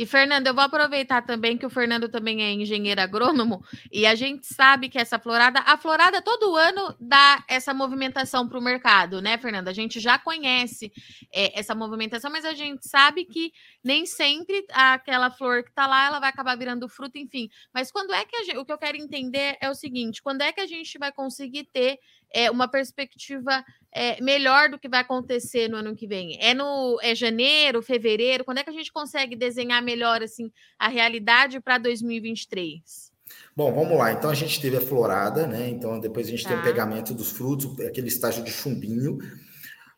E, 0.00 0.06
Fernando, 0.06 0.46
eu 0.46 0.54
vou 0.54 0.64
aproveitar 0.64 1.20
também 1.20 1.58
que 1.58 1.66
o 1.66 1.68
Fernando 1.68 2.08
também 2.08 2.42
é 2.42 2.52
engenheiro 2.52 3.00
agrônomo 3.02 3.62
e 3.92 4.06
a 4.06 4.14
gente 4.14 4.46
sabe 4.46 4.88
que 4.88 4.98
essa 4.98 5.18
florada, 5.18 5.60
a 5.60 5.76
florada 5.76 6.22
todo 6.22 6.56
ano 6.56 6.96
dá 6.98 7.44
essa 7.46 7.74
movimentação 7.74 8.48
para 8.48 8.58
o 8.58 8.62
mercado, 8.62 9.20
né, 9.20 9.36
Fernando? 9.36 9.68
A 9.68 9.74
gente 9.74 10.00
já 10.00 10.18
conhece 10.18 10.90
é, 11.30 11.58
essa 11.58 11.74
movimentação, 11.74 12.30
mas 12.30 12.46
a 12.46 12.54
gente 12.54 12.88
sabe 12.88 13.26
que 13.26 13.52
nem 13.84 14.06
sempre 14.06 14.64
aquela 14.72 15.30
flor 15.30 15.62
que 15.62 15.68
está 15.68 15.86
lá 15.86 16.06
ela 16.06 16.18
vai 16.18 16.30
acabar 16.30 16.56
virando 16.56 16.88
fruto, 16.88 17.18
enfim. 17.18 17.50
Mas 17.74 17.92
quando 17.92 18.14
é 18.14 18.24
que 18.24 18.44
gente, 18.44 18.56
o 18.56 18.64
que 18.64 18.72
eu 18.72 18.78
quero 18.78 18.96
entender 18.96 19.58
é 19.60 19.68
o 19.68 19.74
seguinte: 19.74 20.22
quando 20.22 20.40
é 20.40 20.50
que 20.50 20.62
a 20.62 20.66
gente 20.66 20.98
vai 20.98 21.12
conseguir 21.12 21.64
ter 21.64 21.98
é, 22.32 22.50
uma 22.50 22.68
perspectiva 22.68 23.64
é, 23.92 24.20
melhor 24.22 24.68
do 24.68 24.78
que 24.78 24.88
vai 24.88 25.00
acontecer 25.00 25.68
no 25.68 25.76
ano 25.76 25.96
que 25.96 26.06
vem? 26.06 26.38
É 26.40 26.54
no 26.54 26.98
é 27.02 27.14
janeiro, 27.14 27.82
fevereiro? 27.82 28.44
Quando 28.44 28.58
é 28.58 28.64
que 28.64 28.70
a 28.70 28.74
gente 28.74 28.92
consegue 28.92 29.34
desenhar 29.36 29.82
melhor 29.82 30.22
assim 30.22 30.50
a 30.78 30.88
realidade 30.88 31.60
para 31.60 31.78
2023? 31.78 33.10
Bom, 33.54 33.72
vamos 33.72 33.96
lá. 33.98 34.12
Então 34.12 34.30
a 34.30 34.34
gente 34.34 34.60
teve 34.60 34.76
a 34.76 34.80
florada, 34.80 35.46
né? 35.46 35.68
Então 35.68 35.98
depois 35.98 36.26
a 36.26 36.30
gente 36.30 36.42
tá. 36.42 36.50
tem 36.50 36.58
o 36.58 36.60
tá. 36.62 36.66
pegamento 36.66 37.12
dos 37.12 37.32
frutos, 37.32 37.78
aquele 37.80 38.08
estágio 38.08 38.44
de 38.44 38.50
chumbinho. 38.50 39.18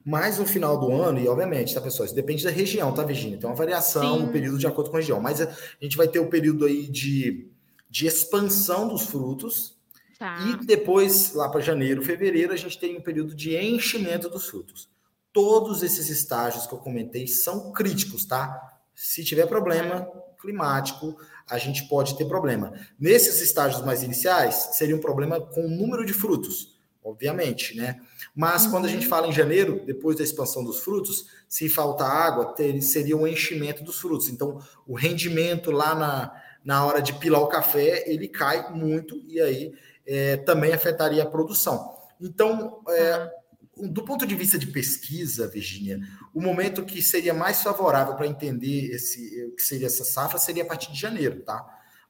Mas 0.05 0.39
no 0.39 0.45
final 0.45 0.79
do 0.79 0.93
ano, 0.93 1.21
e 1.21 1.29
obviamente, 1.29 1.73
tá, 1.75 1.81
pessoal? 1.81 2.07
Isso 2.07 2.15
depende 2.15 2.43
da 2.43 2.51
região, 2.51 2.93
tá, 2.93 3.05
Virginia? 3.05 3.39
Tem 3.39 3.49
uma 3.49 3.55
variação 3.55 4.19
Sim. 4.19 4.27
no 4.27 4.33
período 4.33 4.59
de 4.59 4.67
acordo 4.67 4.91
com 4.91 4.97
a 4.97 5.01
região. 5.01 5.21
Mas 5.21 5.41
a 5.41 5.55
gente 5.81 5.97
vai 5.97 6.09
ter 6.09 6.19
o 6.19 6.27
período 6.27 6.65
aí 6.65 6.89
de, 6.89 7.49
de 7.89 8.07
expansão 8.07 8.89
dos 8.89 9.03
frutos, 9.03 9.77
Tá. 10.23 10.39
E 10.47 10.65
depois, 10.65 11.35
lá 11.35 11.49
para 11.49 11.61
janeiro, 11.61 12.01
fevereiro, 12.01 12.53
a 12.53 12.57
gente 12.57 12.79
tem 12.79 12.97
um 12.97 13.01
período 13.01 13.35
de 13.35 13.57
enchimento 13.57 14.29
dos 14.29 14.47
frutos. 14.47 14.89
Todos 15.33 15.83
esses 15.83 16.09
estágios 16.09 16.65
que 16.65 16.73
eu 16.73 16.79
comentei 16.79 17.27
são 17.27 17.73
críticos, 17.73 18.25
tá? 18.25 18.79
Se 18.95 19.25
tiver 19.25 19.47
problema 19.47 20.09
climático, 20.41 21.17
a 21.51 21.59
gente 21.59 21.89
pode 21.89 22.17
ter 22.17 22.25
problema. 22.27 22.73
Nesses 23.01 23.41
estágios 23.41 23.85
mais 23.85 24.05
iniciais, 24.05 24.69
seria 24.75 24.95
um 24.95 25.01
problema 25.01 25.41
com 25.41 25.67
o 25.67 25.69
número 25.69 26.07
de 26.07 26.13
frutos, 26.13 26.79
obviamente, 27.03 27.77
né? 27.77 28.01
Mas 28.33 28.67
uhum. 28.67 28.71
quando 28.71 28.85
a 28.85 28.89
gente 28.89 29.07
uhum. 29.07 29.11
fala 29.11 29.27
em 29.27 29.33
janeiro, 29.33 29.83
depois 29.85 30.17
da 30.17 30.23
expansão 30.23 30.63
dos 30.63 30.79
frutos, 30.79 31.27
se 31.49 31.69
faltar 31.69 32.09
água, 32.09 32.55
ter, 32.55 32.81
seria 32.81 33.17
um 33.17 33.27
enchimento 33.27 33.83
dos 33.83 33.99
frutos. 33.99 34.29
Então, 34.29 34.61
o 34.87 34.95
rendimento 34.95 35.73
lá 35.73 35.97
na, 35.97 36.43
na 36.65 36.85
hora 36.87 37.03
de 37.03 37.13
pilar 37.15 37.43
o 37.43 37.49
café, 37.49 38.05
ele 38.07 38.29
cai 38.29 38.73
muito 38.73 39.21
e 39.27 39.41
aí 39.41 39.73
é, 40.07 40.37
também 40.39 40.73
afetaria 40.73 41.23
a 41.23 41.27
produção. 41.27 41.97
Então, 42.21 42.81
é, 42.89 43.31
do 43.77 44.05
ponto 44.05 44.27
de 44.27 44.35
vista 44.35 44.59
de 44.59 44.67
pesquisa, 44.67 45.49
Virginia, 45.49 46.01
o 46.35 46.41
momento 46.41 46.85
que 46.85 47.03
seria 47.03 47.35
mais 47.35 47.63
favorável 47.63 48.15
para 48.15 48.27
entender 48.27 48.91
esse, 48.93 49.45
o 49.47 49.57
que 49.57 49.63
seria 49.63 49.87
essa 49.87 50.05
safra 50.05 50.39
seria 50.39 50.63
a 50.63 50.67
partir 50.67 50.93
de 50.93 50.99
janeiro, 50.99 51.41
tá? 51.43 51.65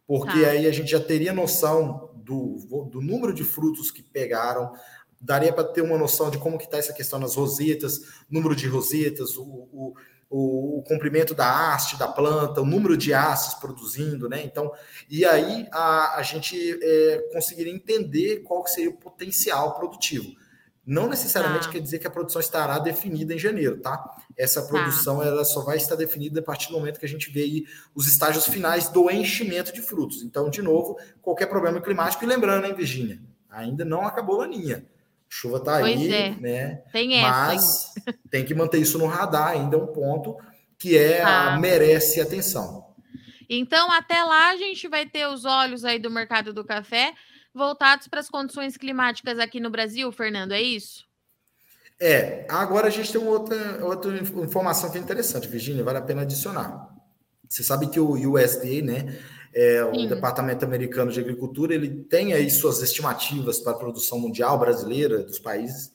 Porque 0.06 0.42
tá. 0.42 0.48
aí 0.48 0.66
a 0.66 0.72
gente 0.72 0.90
já 0.90 1.00
teria 1.00 1.32
noção 1.32 2.10
do, 2.16 2.56
do 2.90 3.00
número 3.00 3.32
de 3.32 3.44
frutos 3.44 3.90
que 3.90 4.02
pegaram, 4.02 4.72
daria 5.20 5.52
para 5.52 5.64
ter 5.64 5.82
uma 5.82 5.96
noção 5.96 6.30
de 6.30 6.38
como 6.38 6.58
que 6.58 6.64
está 6.64 6.78
essa 6.78 6.92
questão 6.92 7.18
nas 7.18 7.36
rosetas, 7.36 8.00
número 8.28 8.56
de 8.56 8.66
rosetas, 8.66 9.36
o, 9.36 9.44
o 9.44 9.94
o, 10.32 10.78
o, 10.78 10.82
comprimento 10.82 11.34
da 11.34 11.74
haste 11.74 11.98
da 11.98 12.08
planta, 12.08 12.62
o 12.62 12.64
número 12.64 12.96
de 12.96 13.12
hastes 13.12 13.54
produzindo, 13.54 14.28
né? 14.28 14.42
Então, 14.42 14.72
e 15.08 15.26
aí 15.26 15.68
a, 15.70 16.16
a 16.16 16.22
gente 16.22 16.56
é, 16.82 17.28
conseguiria 17.32 17.72
entender 17.72 18.38
qual 18.38 18.66
seria 18.66 18.88
o 18.88 18.96
potencial 18.96 19.74
produtivo. 19.74 20.32
Não 20.84 21.06
necessariamente 21.06 21.68
ah. 21.68 21.70
quer 21.70 21.80
dizer 21.80 21.98
que 21.98 22.06
a 22.06 22.10
produção 22.10 22.40
estará 22.40 22.78
definida 22.78 23.34
em 23.34 23.38
janeiro, 23.38 23.78
tá? 23.78 24.02
Essa 24.36 24.62
tá. 24.62 24.68
produção 24.68 25.22
ela 25.22 25.44
só 25.44 25.60
vai 25.60 25.76
estar 25.76 25.94
definida 25.94 26.40
a 26.40 26.42
partir 26.42 26.68
do 26.68 26.78
momento 26.78 26.98
que 26.98 27.06
a 27.06 27.08
gente 27.08 27.30
vê 27.30 27.42
aí 27.42 27.64
os 27.94 28.08
estágios 28.08 28.46
finais 28.46 28.88
do 28.88 29.10
enchimento 29.10 29.72
de 29.72 29.82
frutos. 29.82 30.22
Então, 30.22 30.48
de 30.48 30.62
novo, 30.62 30.98
qualquer 31.20 31.46
problema 31.46 31.80
climático, 31.80 32.24
e 32.24 32.26
lembrando, 32.26 32.66
hein, 32.66 32.74
Virginia, 32.74 33.20
ainda 33.50 33.84
não 33.84 34.06
acabou 34.06 34.40
a 34.40 34.46
linha. 34.46 34.84
Chuva 35.34 35.56
está 35.56 35.76
aí, 35.76 36.12
é. 36.12 36.30
né? 36.38 36.82
Tem 36.92 37.22
Mas 37.22 37.96
essa. 37.96 38.18
tem 38.30 38.44
que 38.44 38.54
manter 38.54 38.78
isso 38.78 38.98
no 38.98 39.06
radar, 39.06 39.52
ainda 39.52 39.76
é 39.76 39.78
um 39.78 39.86
ponto 39.86 40.36
que 40.78 40.98
é 40.98 41.22
ah. 41.22 41.58
merece 41.58 42.20
atenção. 42.20 42.94
Então, 43.48 43.90
até 43.90 44.22
lá 44.22 44.50
a 44.50 44.56
gente 44.58 44.86
vai 44.88 45.06
ter 45.06 45.26
os 45.26 45.46
olhos 45.46 45.86
aí 45.86 45.98
do 45.98 46.10
mercado 46.10 46.52
do 46.52 46.62
café 46.62 47.14
voltados 47.54 48.08
para 48.08 48.20
as 48.20 48.28
condições 48.28 48.76
climáticas 48.76 49.38
aqui 49.38 49.58
no 49.58 49.70
Brasil, 49.70 50.12
Fernando, 50.12 50.52
é 50.52 50.60
isso? 50.60 51.06
É, 51.98 52.44
agora 52.50 52.88
a 52.88 52.90
gente 52.90 53.10
tem 53.10 53.26
outra, 53.26 53.82
outra 53.86 54.14
informação 54.18 54.90
que 54.90 54.98
é 54.98 55.00
interessante, 55.00 55.48
Virginia, 55.48 55.82
vale 55.82 55.98
a 55.98 56.02
pena 56.02 56.22
adicionar. 56.22 56.90
Você 57.48 57.62
sabe 57.62 57.88
que 57.88 57.98
o 57.98 58.12
USDA, 58.12 58.82
né, 58.82 59.18
é, 59.54 59.84
o 59.84 60.06
Departamento 60.06 60.64
Americano 60.64 61.12
de 61.12 61.20
Agricultura 61.20 61.74
ele 61.74 62.04
tem 62.04 62.32
aí 62.32 62.48
suas 62.50 62.80
estimativas 62.80 63.60
para 63.60 63.72
a 63.72 63.78
produção 63.78 64.18
mundial 64.18 64.58
brasileira 64.58 65.22
dos 65.22 65.38
países 65.38 65.92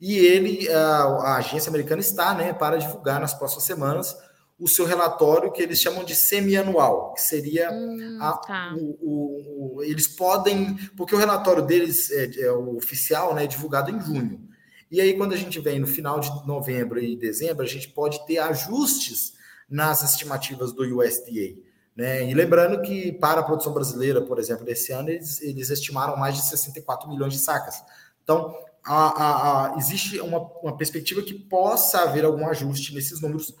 e 0.00 0.16
ele 0.18 0.68
a, 0.68 1.02
a, 1.02 1.36
agência 1.36 1.70
americana 1.70 2.00
está 2.00 2.34
né, 2.34 2.52
para 2.52 2.76
divulgar 2.76 3.20
nas 3.20 3.32
próximas 3.32 3.64
semanas 3.64 4.16
o 4.58 4.68
seu 4.68 4.84
relatório 4.84 5.52
que 5.52 5.62
eles 5.62 5.80
chamam 5.80 6.04
de 6.04 6.16
semianual, 6.16 7.14
que 7.14 7.22
seria 7.22 7.70
hum, 7.70 8.18
a, 8.20 8.32
tá. 8.32 8.74
o, 8.76 8.98
o, 9.00 9.76
o, 9.76 9.82
eles 9.82 10.06
podem 10.06 10.76
porque 10.96 11.14
o 11.14 11.18
relatório 11.18 11.62
deles 11.62 12.10
é, 12.10 12.40
é 12.40 12.52
o 12.52 12.76
oficial, 12.76 13.34
né, 13.34 13.46
divulgado 13.46 13.90
em 13.90 14.00
junho. 14.00 14.48
E 14.90 15.00
aí 15.00 15.16
quando 15.16 15.32
a 15.32 15.36
gente 15.36 15.60
vem 15.60 15.78
no 15.78 15.86
final 15.86 16.20
de 16.20 16.28
novembro 16.46 16.98
e 16.98 17.16
dezembro, 17.16 17.62
a 17.62 17.68
gente 17.68 17.88
pode 17.88 18.26
ter 18.26 18.38
ajustes 18.38 19.32
nas 19.68 20.02
estimativas 20.02 20.72
do 20.72 20.82
USDA. 20.82 21.67
Né? 21.98 22.30
E 22.30 22.32
lembrando 22.32 22.80
que 22.80 23.10
para 23.10 23.40
a 23.40 23.42
produção 23.42 23.74
brasileira, 23.74 24.22
por 24.22 24.38
exemplo, 24.38 24.64
desse 24.64 24.92
ano, 24.92 25.10
eles, 25.10 25.42
eles 25.42 25.68
estimaram 25.68 26.16
mais 26.16 26.36
de 26.36 26.42
64 26.42 27.08
milhões 27.08 27.32
de 27.32 27.40
sacas. 27.40 27.82
Então, 28.22 28.56
a, 28.84 29.08
a, 29.08 29.74
a, 29.74 29.78
existe 29.78 30.20
uma, 30.20 30.38
uma 30.62 30.76
perspectiva 30.76 31.20
que 31.22 31.34
possa 31.34 32.02
haver 32.02 32.24
algum 32.24 32.46
ajuste 32.46 32.94
nesses 32.94 33.20
números. 33.20 33.52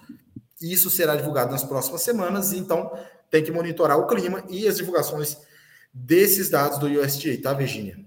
Isso 0.62 0.88
será 0.88 1.16
divulgado 1.16 1.50
nas 1.50 1.64
próximas 1.64 2.02
semanas. 2.02 2.52
Então, 2.52 2.96
tem 3.28 3.42
que 3.42 3.50
monitorar 3.50 3.98
o 3.98 4.06
clima 4.06 4.44
e 4.48 4.68
as 4.68 4.76
divulgações 4.76 5.38
desses 5.92 6.48
dados 6.48 6.78
do 6.78 6.86
USDA, 6.86 7.42
tá, 7.42 7.52
Virginia? 7.52 7.98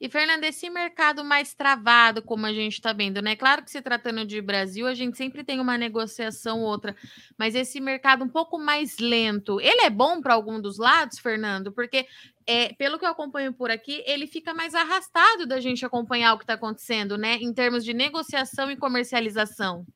E, 0.00 0.08
Fernanda, 0.08 0.46
esse 0.46 0.68
mercado 0.68 1.24
mais 1.24 1.54
travado, 1.54 2.20
como 2.20 2.46
a 2.46 2.52
gente 2.52 2.74
está 2.74 2.92
vendo, 2.92 3.22
né? 3.22 3.36
Claro 3.36 3.62
que 3.62 3.70
se 3.70 3.80
tratando 3.80 4.24
de 4.26 4.40
Brasil, 4.40 4.86
a 4.86 4.94
gente 4.94 5.16
sempre 5.16 5.44
tem 5.44 5.60
uma 5.60 5.78
negociação 5.78 6.60
ou 6.60 6.66
outra, 6.66 6.96
mas 7.38 7.54
esse 7.54 7.80
mercado 7.80 8.24
um 8.24 8.28
pouco 8.28 8.58
mais 8.58 8.98
lento, 8.98 9.60
ele 9.60 9.82
é 9.82 9.90
bom 9.90 10.20
para 10.20 10.34
algum 10.34 10.60
dos 10.60 10.78
lados, 10.78 11.18
Fernando? 11.18 11.72
Porque, 11.72 12.06
é, 12.46 12.72
pelo 12.74 12.98
que 12.98 13.04
eu 13.04 13.10
acompanho 13.10 13.52
por 13.52 13.70
aqui, 13.70 14.02
ele 14.04 14.26
fica 14.26 14.52
mais 14.52 14.74
arrastado 14.74 15.46
da 15.46 15.60
gente 15.60 15.86
acompanhar 15.86 16.34
o 16.34 16.38
que 16.38 16.44
está 16.44 16.54
acontecendo, 16.54 17.16
né? 17.16 17.36
Em 17.36 17.52
termos 17.52 17.84
de 17.84 17.94
negociação 17.94 18.70
e 18.70 18.76
comercialização. 18.76 19.86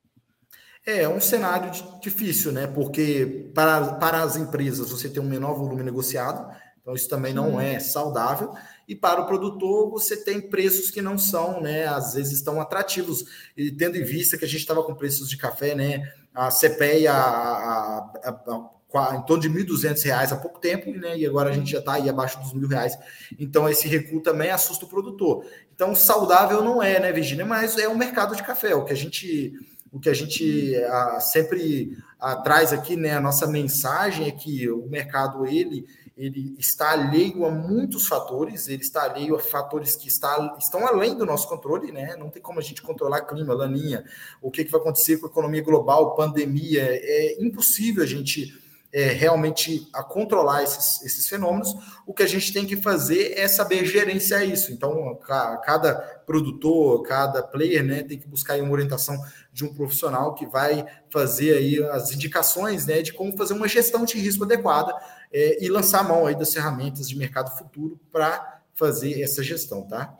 É, 0.86 1.02
é 1.02 1.08
um 1.08 1.20
cenário 1.20 1.70
difícil, 2.00 2.52
né? 2.52 2.66
Porque 2.66 3.50
para, 3.54 3.94
para 3.94 4.22
as 4.22 4.36
empresas 4.36 4.90
você 4.90 5.08
tem 5.08 5.22
um 5.22 5.28
menor 5.28 5.54
volume 5.54 5.82
negociado, 5.82 6.50
então 6.88 6.96
isso 6.96 7.06
também 7.06 7.34
não 7.34 7.60
é 7.60 7.78
saudável. 7.78 8.54
E 8.88 8.96
para 8.96 9.20
o 9.20 9.26
produtor, 9.26 9.90
você 9.90 10.16
tem 10.16 10.40
preços 10.40 10.90
que 10.90 11.02
não 11.02 11.18
são, 11.18 11.60
né? 11.60 11.86
Às 11.86 12.14
vezes 12.14 12.40
tão 12.40 12.58
atrativos. 12.62 13.26
E 13.54 13.70
tendo 13.70 13.98
em 13.98 14.02
vista 14.02 14.38
que 14.38 14.44
a 14.46 14.48
gente 14.48 14.60
estava 14.60 14.82
com 14.82 14.94
preços 14.94 15.28
de 15.28 15.36
café, 15.36 15.74
né? 15.74 16.10
A 16.34 16.48
CPEA 16.48 17.12
a, 17.12 17.98
a, 18.24 18.70
a, 18.94 19.16
em 19.16 19.22
torno 19.26 19.42
de 19.42 19.48
R$ 19.48 19.64
1.200 19.64 20.32
há 20.32 20.36
pouco 20.36 20.58
tempo, 20.58 20.90
né? 20.92 21.18
E 21.18 21.26
agora 21.26 21.50
a 21.50 21.52
gente 21.52 21.72
já 21.72 21.80
está 21.80 21.92
aí 21.92 22.08
abaixo 22.08 22.40
dos 22.40 22.54
mil 22.54 22.66
reais. 22.66 22.98
Então, 23.38 23.68
esse 23.68 23.86
recuo 23.86 24.22
também 24.22 24.50
assusta 24.50 24.86
o 24.86 24.88
produtor. 24.88 25.44
Então, 25.74 25.94
saudável 25.94 26.64
não 26.64 26.82
é, 26.82 26.98
né, 26.98 27.12
Virginia? 27.12 27.44
Mas 27.44 27.76
é 27.76 27.86
um 27.86 27.98
mercado 27.98 28.34
de 28.34 28.42
café. 28.42 28.74
O 28.74 28.86
que 28.86 28.94
a 28.94 28.96
gente 28.96 29.52
o 29.92 29.98
que 29.98 30.08
a 30.08 30.14
gente 30.14 30.74
sempre 31.20 31.96
traz 32.44 32.72
aqui, 32.72 32.96
né, 32.96 33.14
a 33.14 33.20
nossa 33.20 33.46
mensagem 33.46 34.26
é 34.26 34.30
que 34.30 34.68
o 34.70 34.86
mercado 34.88 35.46
ele 35.46 35.86
ele 36.18 36.56
está 36.58 36.90
alheio 36.90 37.46
a 37.46 37.50
muitos 37.50 38.08
fatores, 38.08 38.66
ele 38.66 38.82
está 38.82 39.04
alheio 39.04 39.36
a 39.36 39.38
fatores 39.38 39.94
que 39.94 40.08
está, 40.08 40.56
estão 40.58 40.84
além 40.84 41.16
do 41.16 41.24
nosso 41.24 41.48
controle, 41.48 41.92
né? 41.92 42.16
Não 42.16 42.28
tem 42.28 42.42
como 42.42 42.58
a 42.58 42.62
gente 42.62 42.82
controlar 42.82 43.20
clima, 43.20 43.54
laninha, 43.54 44.04
o 44.42 44.50
que, 44.50 44.64
que 44.64 44.70
vai 44.72 44.80
acontecer 44.80 45.18
com 45.18 45.26
a 45.26 45.30
economia 45.30 45.62
global, 45.62 46.16
pandemia, 46.16 46.82
é 46.82 47.36
impossível 47.40 48.02
a 48.02 48.06
gente 48.06 48.52
é, 48.92 49.08
realmente 49.08 49.86
a 49.92 50.02
controlar 50.02 50.62
esses, 50.62 51.02
esses 51.02 51.28
fenômenos, 51.28 51.74
o 52.06 52.14
que 52.14 52.22
a 52.22 52.26
gente 52.26 52.52
tem 52.52 52.64
que 52.66 52.76
fazer 52.76 53.34
é 53.36 53.46
saber 53.46 53.84
gerenciar 53.84 54.44
isso. 54.44 54.72
Então, 54.72 55.14
cada 55.62 55.94
produtor, 56.26 57.02
cada 57.02 57.42
player, 57.42 57.84
né, 57.84 58.02
tem 58.02 58.18
que 58.18 58.26
buscar 58.26 58.58
uma 58.60 58.72
orientação 58.72 59.18
de 59.52 59.64
um 59.64 59.74
profissional 59.74 60.34
que 60.34 60.46
vai 60.46 60.86
fazer 61.10 61.56
aí 61.56 61.82
as 61.90 62.12
indicações, 62.12 62.86
né, 62.86 63.02
de 63.02 63.12
como 63.12 63.36
fazer 63.36 63.54
uma 63.54 63.68
gestão 63.68 64.04
de 64.04 64.18
risco 64.18 64.44
adequada 64.44 64.94
é, 65.32 65.62
e 65.62 65.68
lançar 65.68 66.02
mão 66.02 66.26
aí 66.26 66.34
das 66.34 66.52
ferramentas 66.52 67.08
de 67.08 67.16
mercado 67.16 67.56
futuro 67.56 68.00
para 68.10 68.62
fazer 68.74 69.20
essa 69.20 69.42
gestão, 69.42 69.82
tá? 69.82 70.17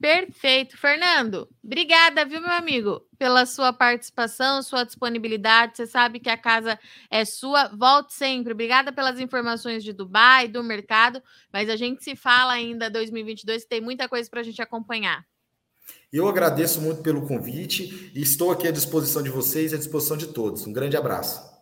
Perfeito. 0.00 0.76
Fernando, 0.76 1.48
obrigada, 1.62 2.24
viu, 2.24 2.40
meu 2.40 2.52
amigo, 2.52 3.04
pela 3.18 3.44
sua 3.44 3.72
participação, 3.72 4.62
sua 4.62 4.84
disponibilidade. 4.84 5.76
Você 5.76 5.86
sabe 5.88 6.20
que 6.20 6.30
a 6.30 6.36
casa 6.36 6.78
é 7.10 7.24
sua. 7.24 7.68
Volte 7.68 8.12
sempre. 8.14 8.52
Obrigada 8.52 8.92
pelas 8.92 9.18
informações 9.18 9.82
de 9.82 9.92
Dubai, 9.92 10.46
do 10.46 10.62
mercado. 10.62 11.20
Mas 11.52 11.68
a 11.68 11.74
gente 11.74 12.04
se 12.04 12.14
fala 12.14 12.52
ainda 12.52 12.88
2022, 12.88 13.64
tem 13.64 13.80
muita 13.80 14.08
coisa 14.08 14.30
para 14.30 14.40
a 14.40 14.44
gente 14.44 14.62
acompanhar. 14.62 15.26
Eu 16.12 16.28
agradeço 16.28 16.80
muito 16.80 17.02
pelo 17.02 17.26
convite 17.26 18.12
e 18.14 18.22
estou 18.22 18.52
aqui 18.52 18.68
à 18.68 18.70
disposição 18.70 19.22
de 19.22 19.30
vocês 19.30 19.72
e 19.72 19.74
à 19.74 19.78
disposição 19.78 20.16
de 20.16 20.28
todos. 20.28 20.66
Um 20.66 20.72
grande 20.72 20.96
abraço. 20.96 21.57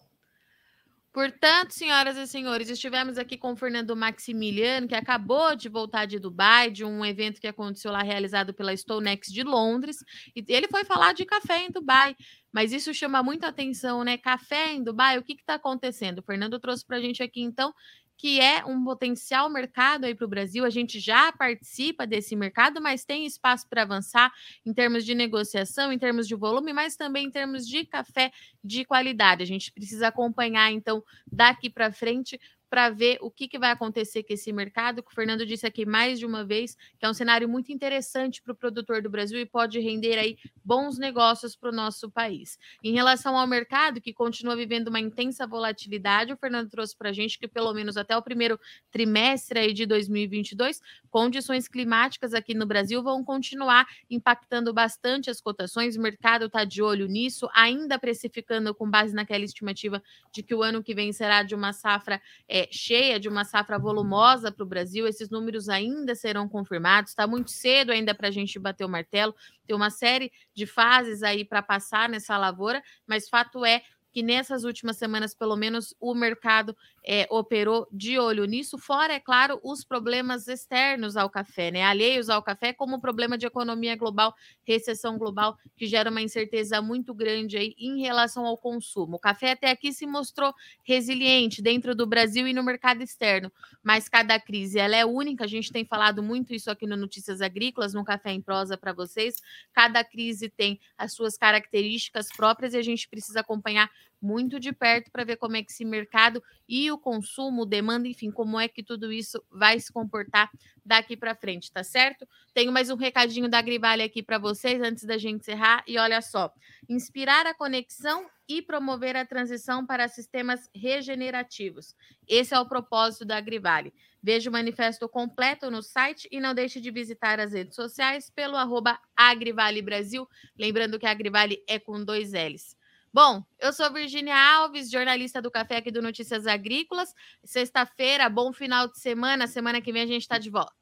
Portanto, 1.16 1.70
senhoras 1.70 2.14
e 2.18 2.26
senhores, 2.26 2.68
estivemos 2.68 3.16
aqui 3.16 3.38
com 3.38 3.54
o 3.54 3.56
Fernando 3.56 3.96
Maximiliano, 3.96 4.86
que 4.86 4.94
acabou 4.94 5.56
de 5.56 5.66
voltar 5.66 6.04
de 6.04 6.18
Dubai, 6.18 6.70
de 6.70 6.84
um 6.84 7.02
evento 7.02 7.40
que 7.40 7.46
aconteceu 7.46 7.90
lá 7.90 8.02
realizado 8.02 8.52
pela 8.52 8.76
Stonex 8.76 9.28
de 9.28 9.42
Londres, 9.42 9.96
e 10.36 10.44
ele 10.46 10.68
foi 10.68 10.84
falar 10.84 11.14
de 11.14 11.24
café 11.24 11.64
em 11.64 11.70
Dubai. 11.70 12.14
Mas 12.52 12.70
isso 12.70 12.92
chama 12.92 13.22
muita 13.22 13.48
atenção, 13.48 14.04
né? 14.04 14.18
Café 14.18 14.74
em 14.74 14.84
Dubai, 14.84 15.16
o 15.16 15.22
que 15.22 15.32
está 15.32 15.54
acontecendo? 15.54 16.18
O 16.18 16.22
Fernando 16.22 16.60
trouxe 16.60 16.84
para 16.84 16.98
a 16.98 17.00
gente 17.00 17.22
aqui, 17.22 17.40
então, 17.40 17.72
que 18.16 18.40
é 18.40 18.64
um 18.64 18.82
potencial 18.84 19.48
mercado 19.50 20.04
aí 20.04 20.14
para 20.14 20.24
o 20.24 20.28
Brasil. 20.28 20.64
A 20.64 20.70
gente 20.70 20.98
já 20.98 21.30
participa 21.32 22.06
desse 22.06 22.34
mercado, 22.34 22.80
mas 22.80 23.04
tem 23.04 23.26
espaço 23.26 23.68
para 23.68 23.82
avançar 23.82 24.32
em 24.64 24.72
termos 24.72 25.04
de 25.04 25.14
negociação, 25.14 25.92
em 25.92 25.98
termos 25.98 26.26
de 26.26 26.34
volume, 26.34 26.72
mas 26.72 26.96
também 26.96 27.26
em 27.26 27.30
termos 27.30 27.66
de 27.66 27.84
café 27.84 28.32
de 28.64 28.84
qualidade. 28.84 29.42
A 29.42 29.46
gente 29.46 29.70
precisa 29.72 30.08
acompanhar, 30.08 30.72
então, 30.72 31.02
daqui 31.30 31.68
para 31.68 31.92
frente 31.92 32.40
para 32.68 32.90
ver 32.90 33.18
o 33.20 33.30
que, 33.30 33.48
que 33.48 33.58
vai 33.58 33.70
acontecer 33.70 34.22
com 34.22 34.32
esse 34.32 34.52
mercado, 34.52 35.04
o 35.06 35.14
Fernando 35.14 35.46
disse 35.46 35.66
aqui 35.66 35.86
mais 35.86 36.18
de 36.18 36.26
uma 36.26 36.44
vez, 36.44 36.76
que 36.98 37.06
é 37.06 37.08
um 37.08 37.14
cenário 37.14 37.48
muito 37.48 37.72
interessante 37.72 38.42
para 38.42 38.52
o 38.52 38.56
produtor 38.56 39.00
do 39.02 39.10
Brasil 39.10 39.38
e 39.38 39.46
pode 39.46 39.78
render 39.78 40.18
aí 40.18 40.36
bons 40.64 40.98
negócios 40.98 41.56
para 41.56 41.70
o 41.70 41.72
nosso 41.72 42.10
país. 42.10 42.58
Em 42.82 42.92
relação 42.92 43.36
ao 43.36 43.46
mercado, 43.46 44.00
que 44.00 44.12
continua 44.12 44.56
vivendo 44.56 44.88
uma 44.88 45.00
intensa 45.00 45.46
volatilidade, 45.46 46.32
o 46.32 46.36
Fernando 46.36 46.68
trouxe 46.68 46.96
para 46.96 47.10
a 47.10 47.12
gente 47.12 47.38
que 47.38 47.46
pelo 47.46 47.72
menos 47.72 47.96
até 47.96 48.16
o 48.16 48.22
primeiro 48.22 48.58
trimestre 48.90 49.58
aí 49.58 49.72
de 49.72 49.86
2022, 49.86 50.80
condições 51.10 51.68
climáticas 51.68 52.34
aqui 52.34 52.54
no 52.54 52.66
Brasil 52.66 53.02
vão 53.02 53.24
continuar 53.24 53.86
impactando 54.10 54.72
bastante 54.72 55.30
as 55.30 55.40
cotações, 55.40 55.96
o 55.96 56.00
mercado 56.00 56.46
está 56.46 56.64
de 56.64 56.82
olho 56.82 57.06
nisso, 57.06 57.48
ainda 57.54 57.98
precificando 57.98 58.74
com 58.74 58.90
base 58.90 59.14
naquela 59.14 59.44
estimativa 59.44 60.02
de 60.32 60.42
que 60.42 60.54
o 60.54 60.62
ano 60.62 60.82
que 60.82 60.94
vem 60.94 61.12
será 61.12 61.42
de 61.42 61.54
uma 61.54 61.72
safra 61.72 62.20
é, 62.48 62.55
cheia 62.70 63.20
de 63.20 63.28
uma 63.28 63.44
safra 63.44 63.78
volumosa 63.78 64.50
para 64.50 64.64
o 64.64 64.68
Brasil. 64.68 65.06
Esses 65.06 65.30
números 65.30 65.68
ainda 65.68 66.14
serão 66.14 66.48
confirmados. 66.48 67.10
Está 67.10 67.26
muito 67.26 67.50
cedo 67.50 67.92
ainda 67.92 68.14
para 68.14 68.28
a 68.28 68.30
gente 68.30 68.58
bater 68.58 68.84
o 68.84 68.88
martelo. 68.88 69.34
Tem 69.66 69.76
uma 69.76 69.90
série 69.90 70.32
de 70.54 70.66
fases 70.66 71.22
aí 71.22 71.44
para 71.44 71.62
passar 71.62 72.08
nessa 72.08 72.36
lavoura, 72.38 72.82
mas 73.06 73.28
fato 73.28 73.64
é 73.64 73.82
que 74.16 74.22
nessas 74.22 74.64
últimas 74.64 74.96
semanas, 74.96 75.34
pelo 75.34 75.56
menos, 75.56 75.94
o 76.00 76.14
mercado 76.14 76.74
é, 77.06 77.26
operou 77.28 77.86
de 77.92 78.18
olho 78.18 78.46
nisso, 78.46 78.78
fora, 78.78 79.12
é 79.12 79.20
claro, 79.20 79.60
os 79.62 79.84
problemas 79.84 80.48
externos 80.48 81.18
ao 81.18 81.28
café, 81.28 81.70
né? 81.70 81.82
Alheios 81.82 82.30
ao 82.30 82.42
café, 82.42 82.72
como 82.72 82.96
o 82.96 83.00
problema 83.00 83.36
de 83.36 83.44
economia 83.44 83.94
global, 83.94 84.34
recessão 84.64 85.18
global, 85.18 85.58
que 85.76 85.86
gera 85.86 86.10
uma 86.10 86.22
incerteza 86.22 86.80
muito 86.80 87.12
grande 87.12 87.58
aí 87.58 87.74
em 87.78 88.00
relação 88.00 88.46
ao 88.46 88.56
consumo. 88.56 89.16
O 89.16 89.20
café 89.20 89.50
até 89.50 89.70
aqui 89.70 89.92
se 89.92 90.06
mostrou 90.06 90.54
resiliente 90.82 91.60
dentro 91.60 91.94
do 91.94 92.06
Brasil 92.06 92.48
e 92.48 92.54
no 92.54 92.62
mercado 92.62 93.02
externo, 93.02 93.52
mas 93.82 94.08
cada 94.08 94.40
crise 94.40 94.78
ela 94.78 94.96
é 94.96 95.04
única. 95.04 95.44
A 95.44 95.46
gente 95.46 95.70
tem 95.70 95.84
falado 95.84 96.22
muito 96.22 96.54
isso 96.54 96.70
aqui 96.70 96.86
no 96.86 96.96
Notícias 96.96 97.42
Agrícolas, 97.42 97.92
no 97.92 98.02
Café 98.02 98.32
em 98.32 98.40
Prosa 98.40 98.78
para 98.78 98.94
vocês. 98.94 99.34
Cada 99.74 100.02
crise 100.02 100.48
tem 100.48 100.80
as 100.96 101.12
suas 101.12 101.36
características 101.36 102.28
próprias 102.34 102.72
e 102.72 102.78
a 102.78 102.82
gente 102.82 103.06
precisa 103.10 103.40
acompanhar 103.40 103.90
muito 104.20 104.58
de 104.58 104.72
perto 104.72 105.10
para 105.10 105.24
ver 105.24 105.36
como 105.36 105.56
é 105.56 105.62
que 105.62 105.70
esse 105.70 105.84
mercado 105.84 106.42
e 106.68 106.90
o 106.90 106.98
consumo, 106.98 107.64
demanda, 107.64 108.08
enfim, 108.08 108.30
como 108.30 108.58
é 108.58 108.66
que 108.66 108.82
tudo 108.82 109.12
isso 109.12 109.42
vai 109.50 109.78
se 109.78 109.92
comportar 109.92 110.50
daqui 110.84 111.16
para 111.16 111.34
frente, 111.34 111.70
tá 111.70 111.84
certo? 111.84 112.26
Tenho 112.54 112.72
mais 112.72 112.90
um 112.90 112.96
recadinho 112.96 113.48
da 113.48 113.58
Agrivale 113.58 114.02
aqui 114.02 114.22
para 114.22 114.38
vocês 114.38 114.80
antes 114.80 115.04
da 115.04 115.18
gente 115.18 115.40
encerrar 115.40 115.84
e 115.86 115.98
olha 115.98 116.20
só, 116.22 116.52
inspirar 116.88 117.46
a 117.46 117.54
conexão 117.54 118.26
e 118.48 118.62
promover 118.62 119.16
a 119.16 119.26
transição 119.26 119.84
para 119.84 120.08
sistemas 120.08 120.70
regenerativos. 120.74 121.94
Esse 122.28 122.54
é 122.54 122.60
o 122.60 122.68
propósito 122.68 123.24
da 123.24 123.36
Agrivale. 123.36 123.92
Veja 124.22 124.50
o 124.50 124.52
manifesto 124.52 125.08
completo 125.08 125.70
no 125.70 125.82
site 125.82 126.28
e 126.30 126.40
não 126.40 126.54
deixe 126.54 126.80
de 126.80 126.90
visitar 126.90 127.38
as 127.38 127.52
redes 127.52 127.74
sociais 127.74 128.30
pelo 128.30 128.56
arroba 128.56 128.98
Agrivale 129.16 129.82
Brasil. 129.82 130.28
Lembrando 130.58 130.98
que 130.98 131.06
a 131.06 131.10
Agrivale 131.10 131.62
é 131.68 131.78
com 131.78 132.04
dois 132.04 132.32
L's. 132.32 132.76
Bom, 133.16 133.42
eu 133.58 133.72
sou 133.72 133.90
Virginia 133.90 134.36
Alves, 134.36 134.90
jornalista 134.90 135.40
do 135.40 135.50
Café 135.50 135.78
aqui 135.78 135.90
do 135.90 136.02
Notícias 136.02 136.46
Agrícolas. 136.46 137.14
Sexta-feira, 137.42 138.28
bom 138.28 138.52
final 138.52 138.88
de 138.88 139.00
semana. 139.00 139.46
Semana 139.46 139.80
que 139.80 139.90
vem 139.90 140.02
a 140.02 140.06
gente 140.06 140.20
está 140.20 140.36
de 140.36 140.50
volta. 140.50 140.74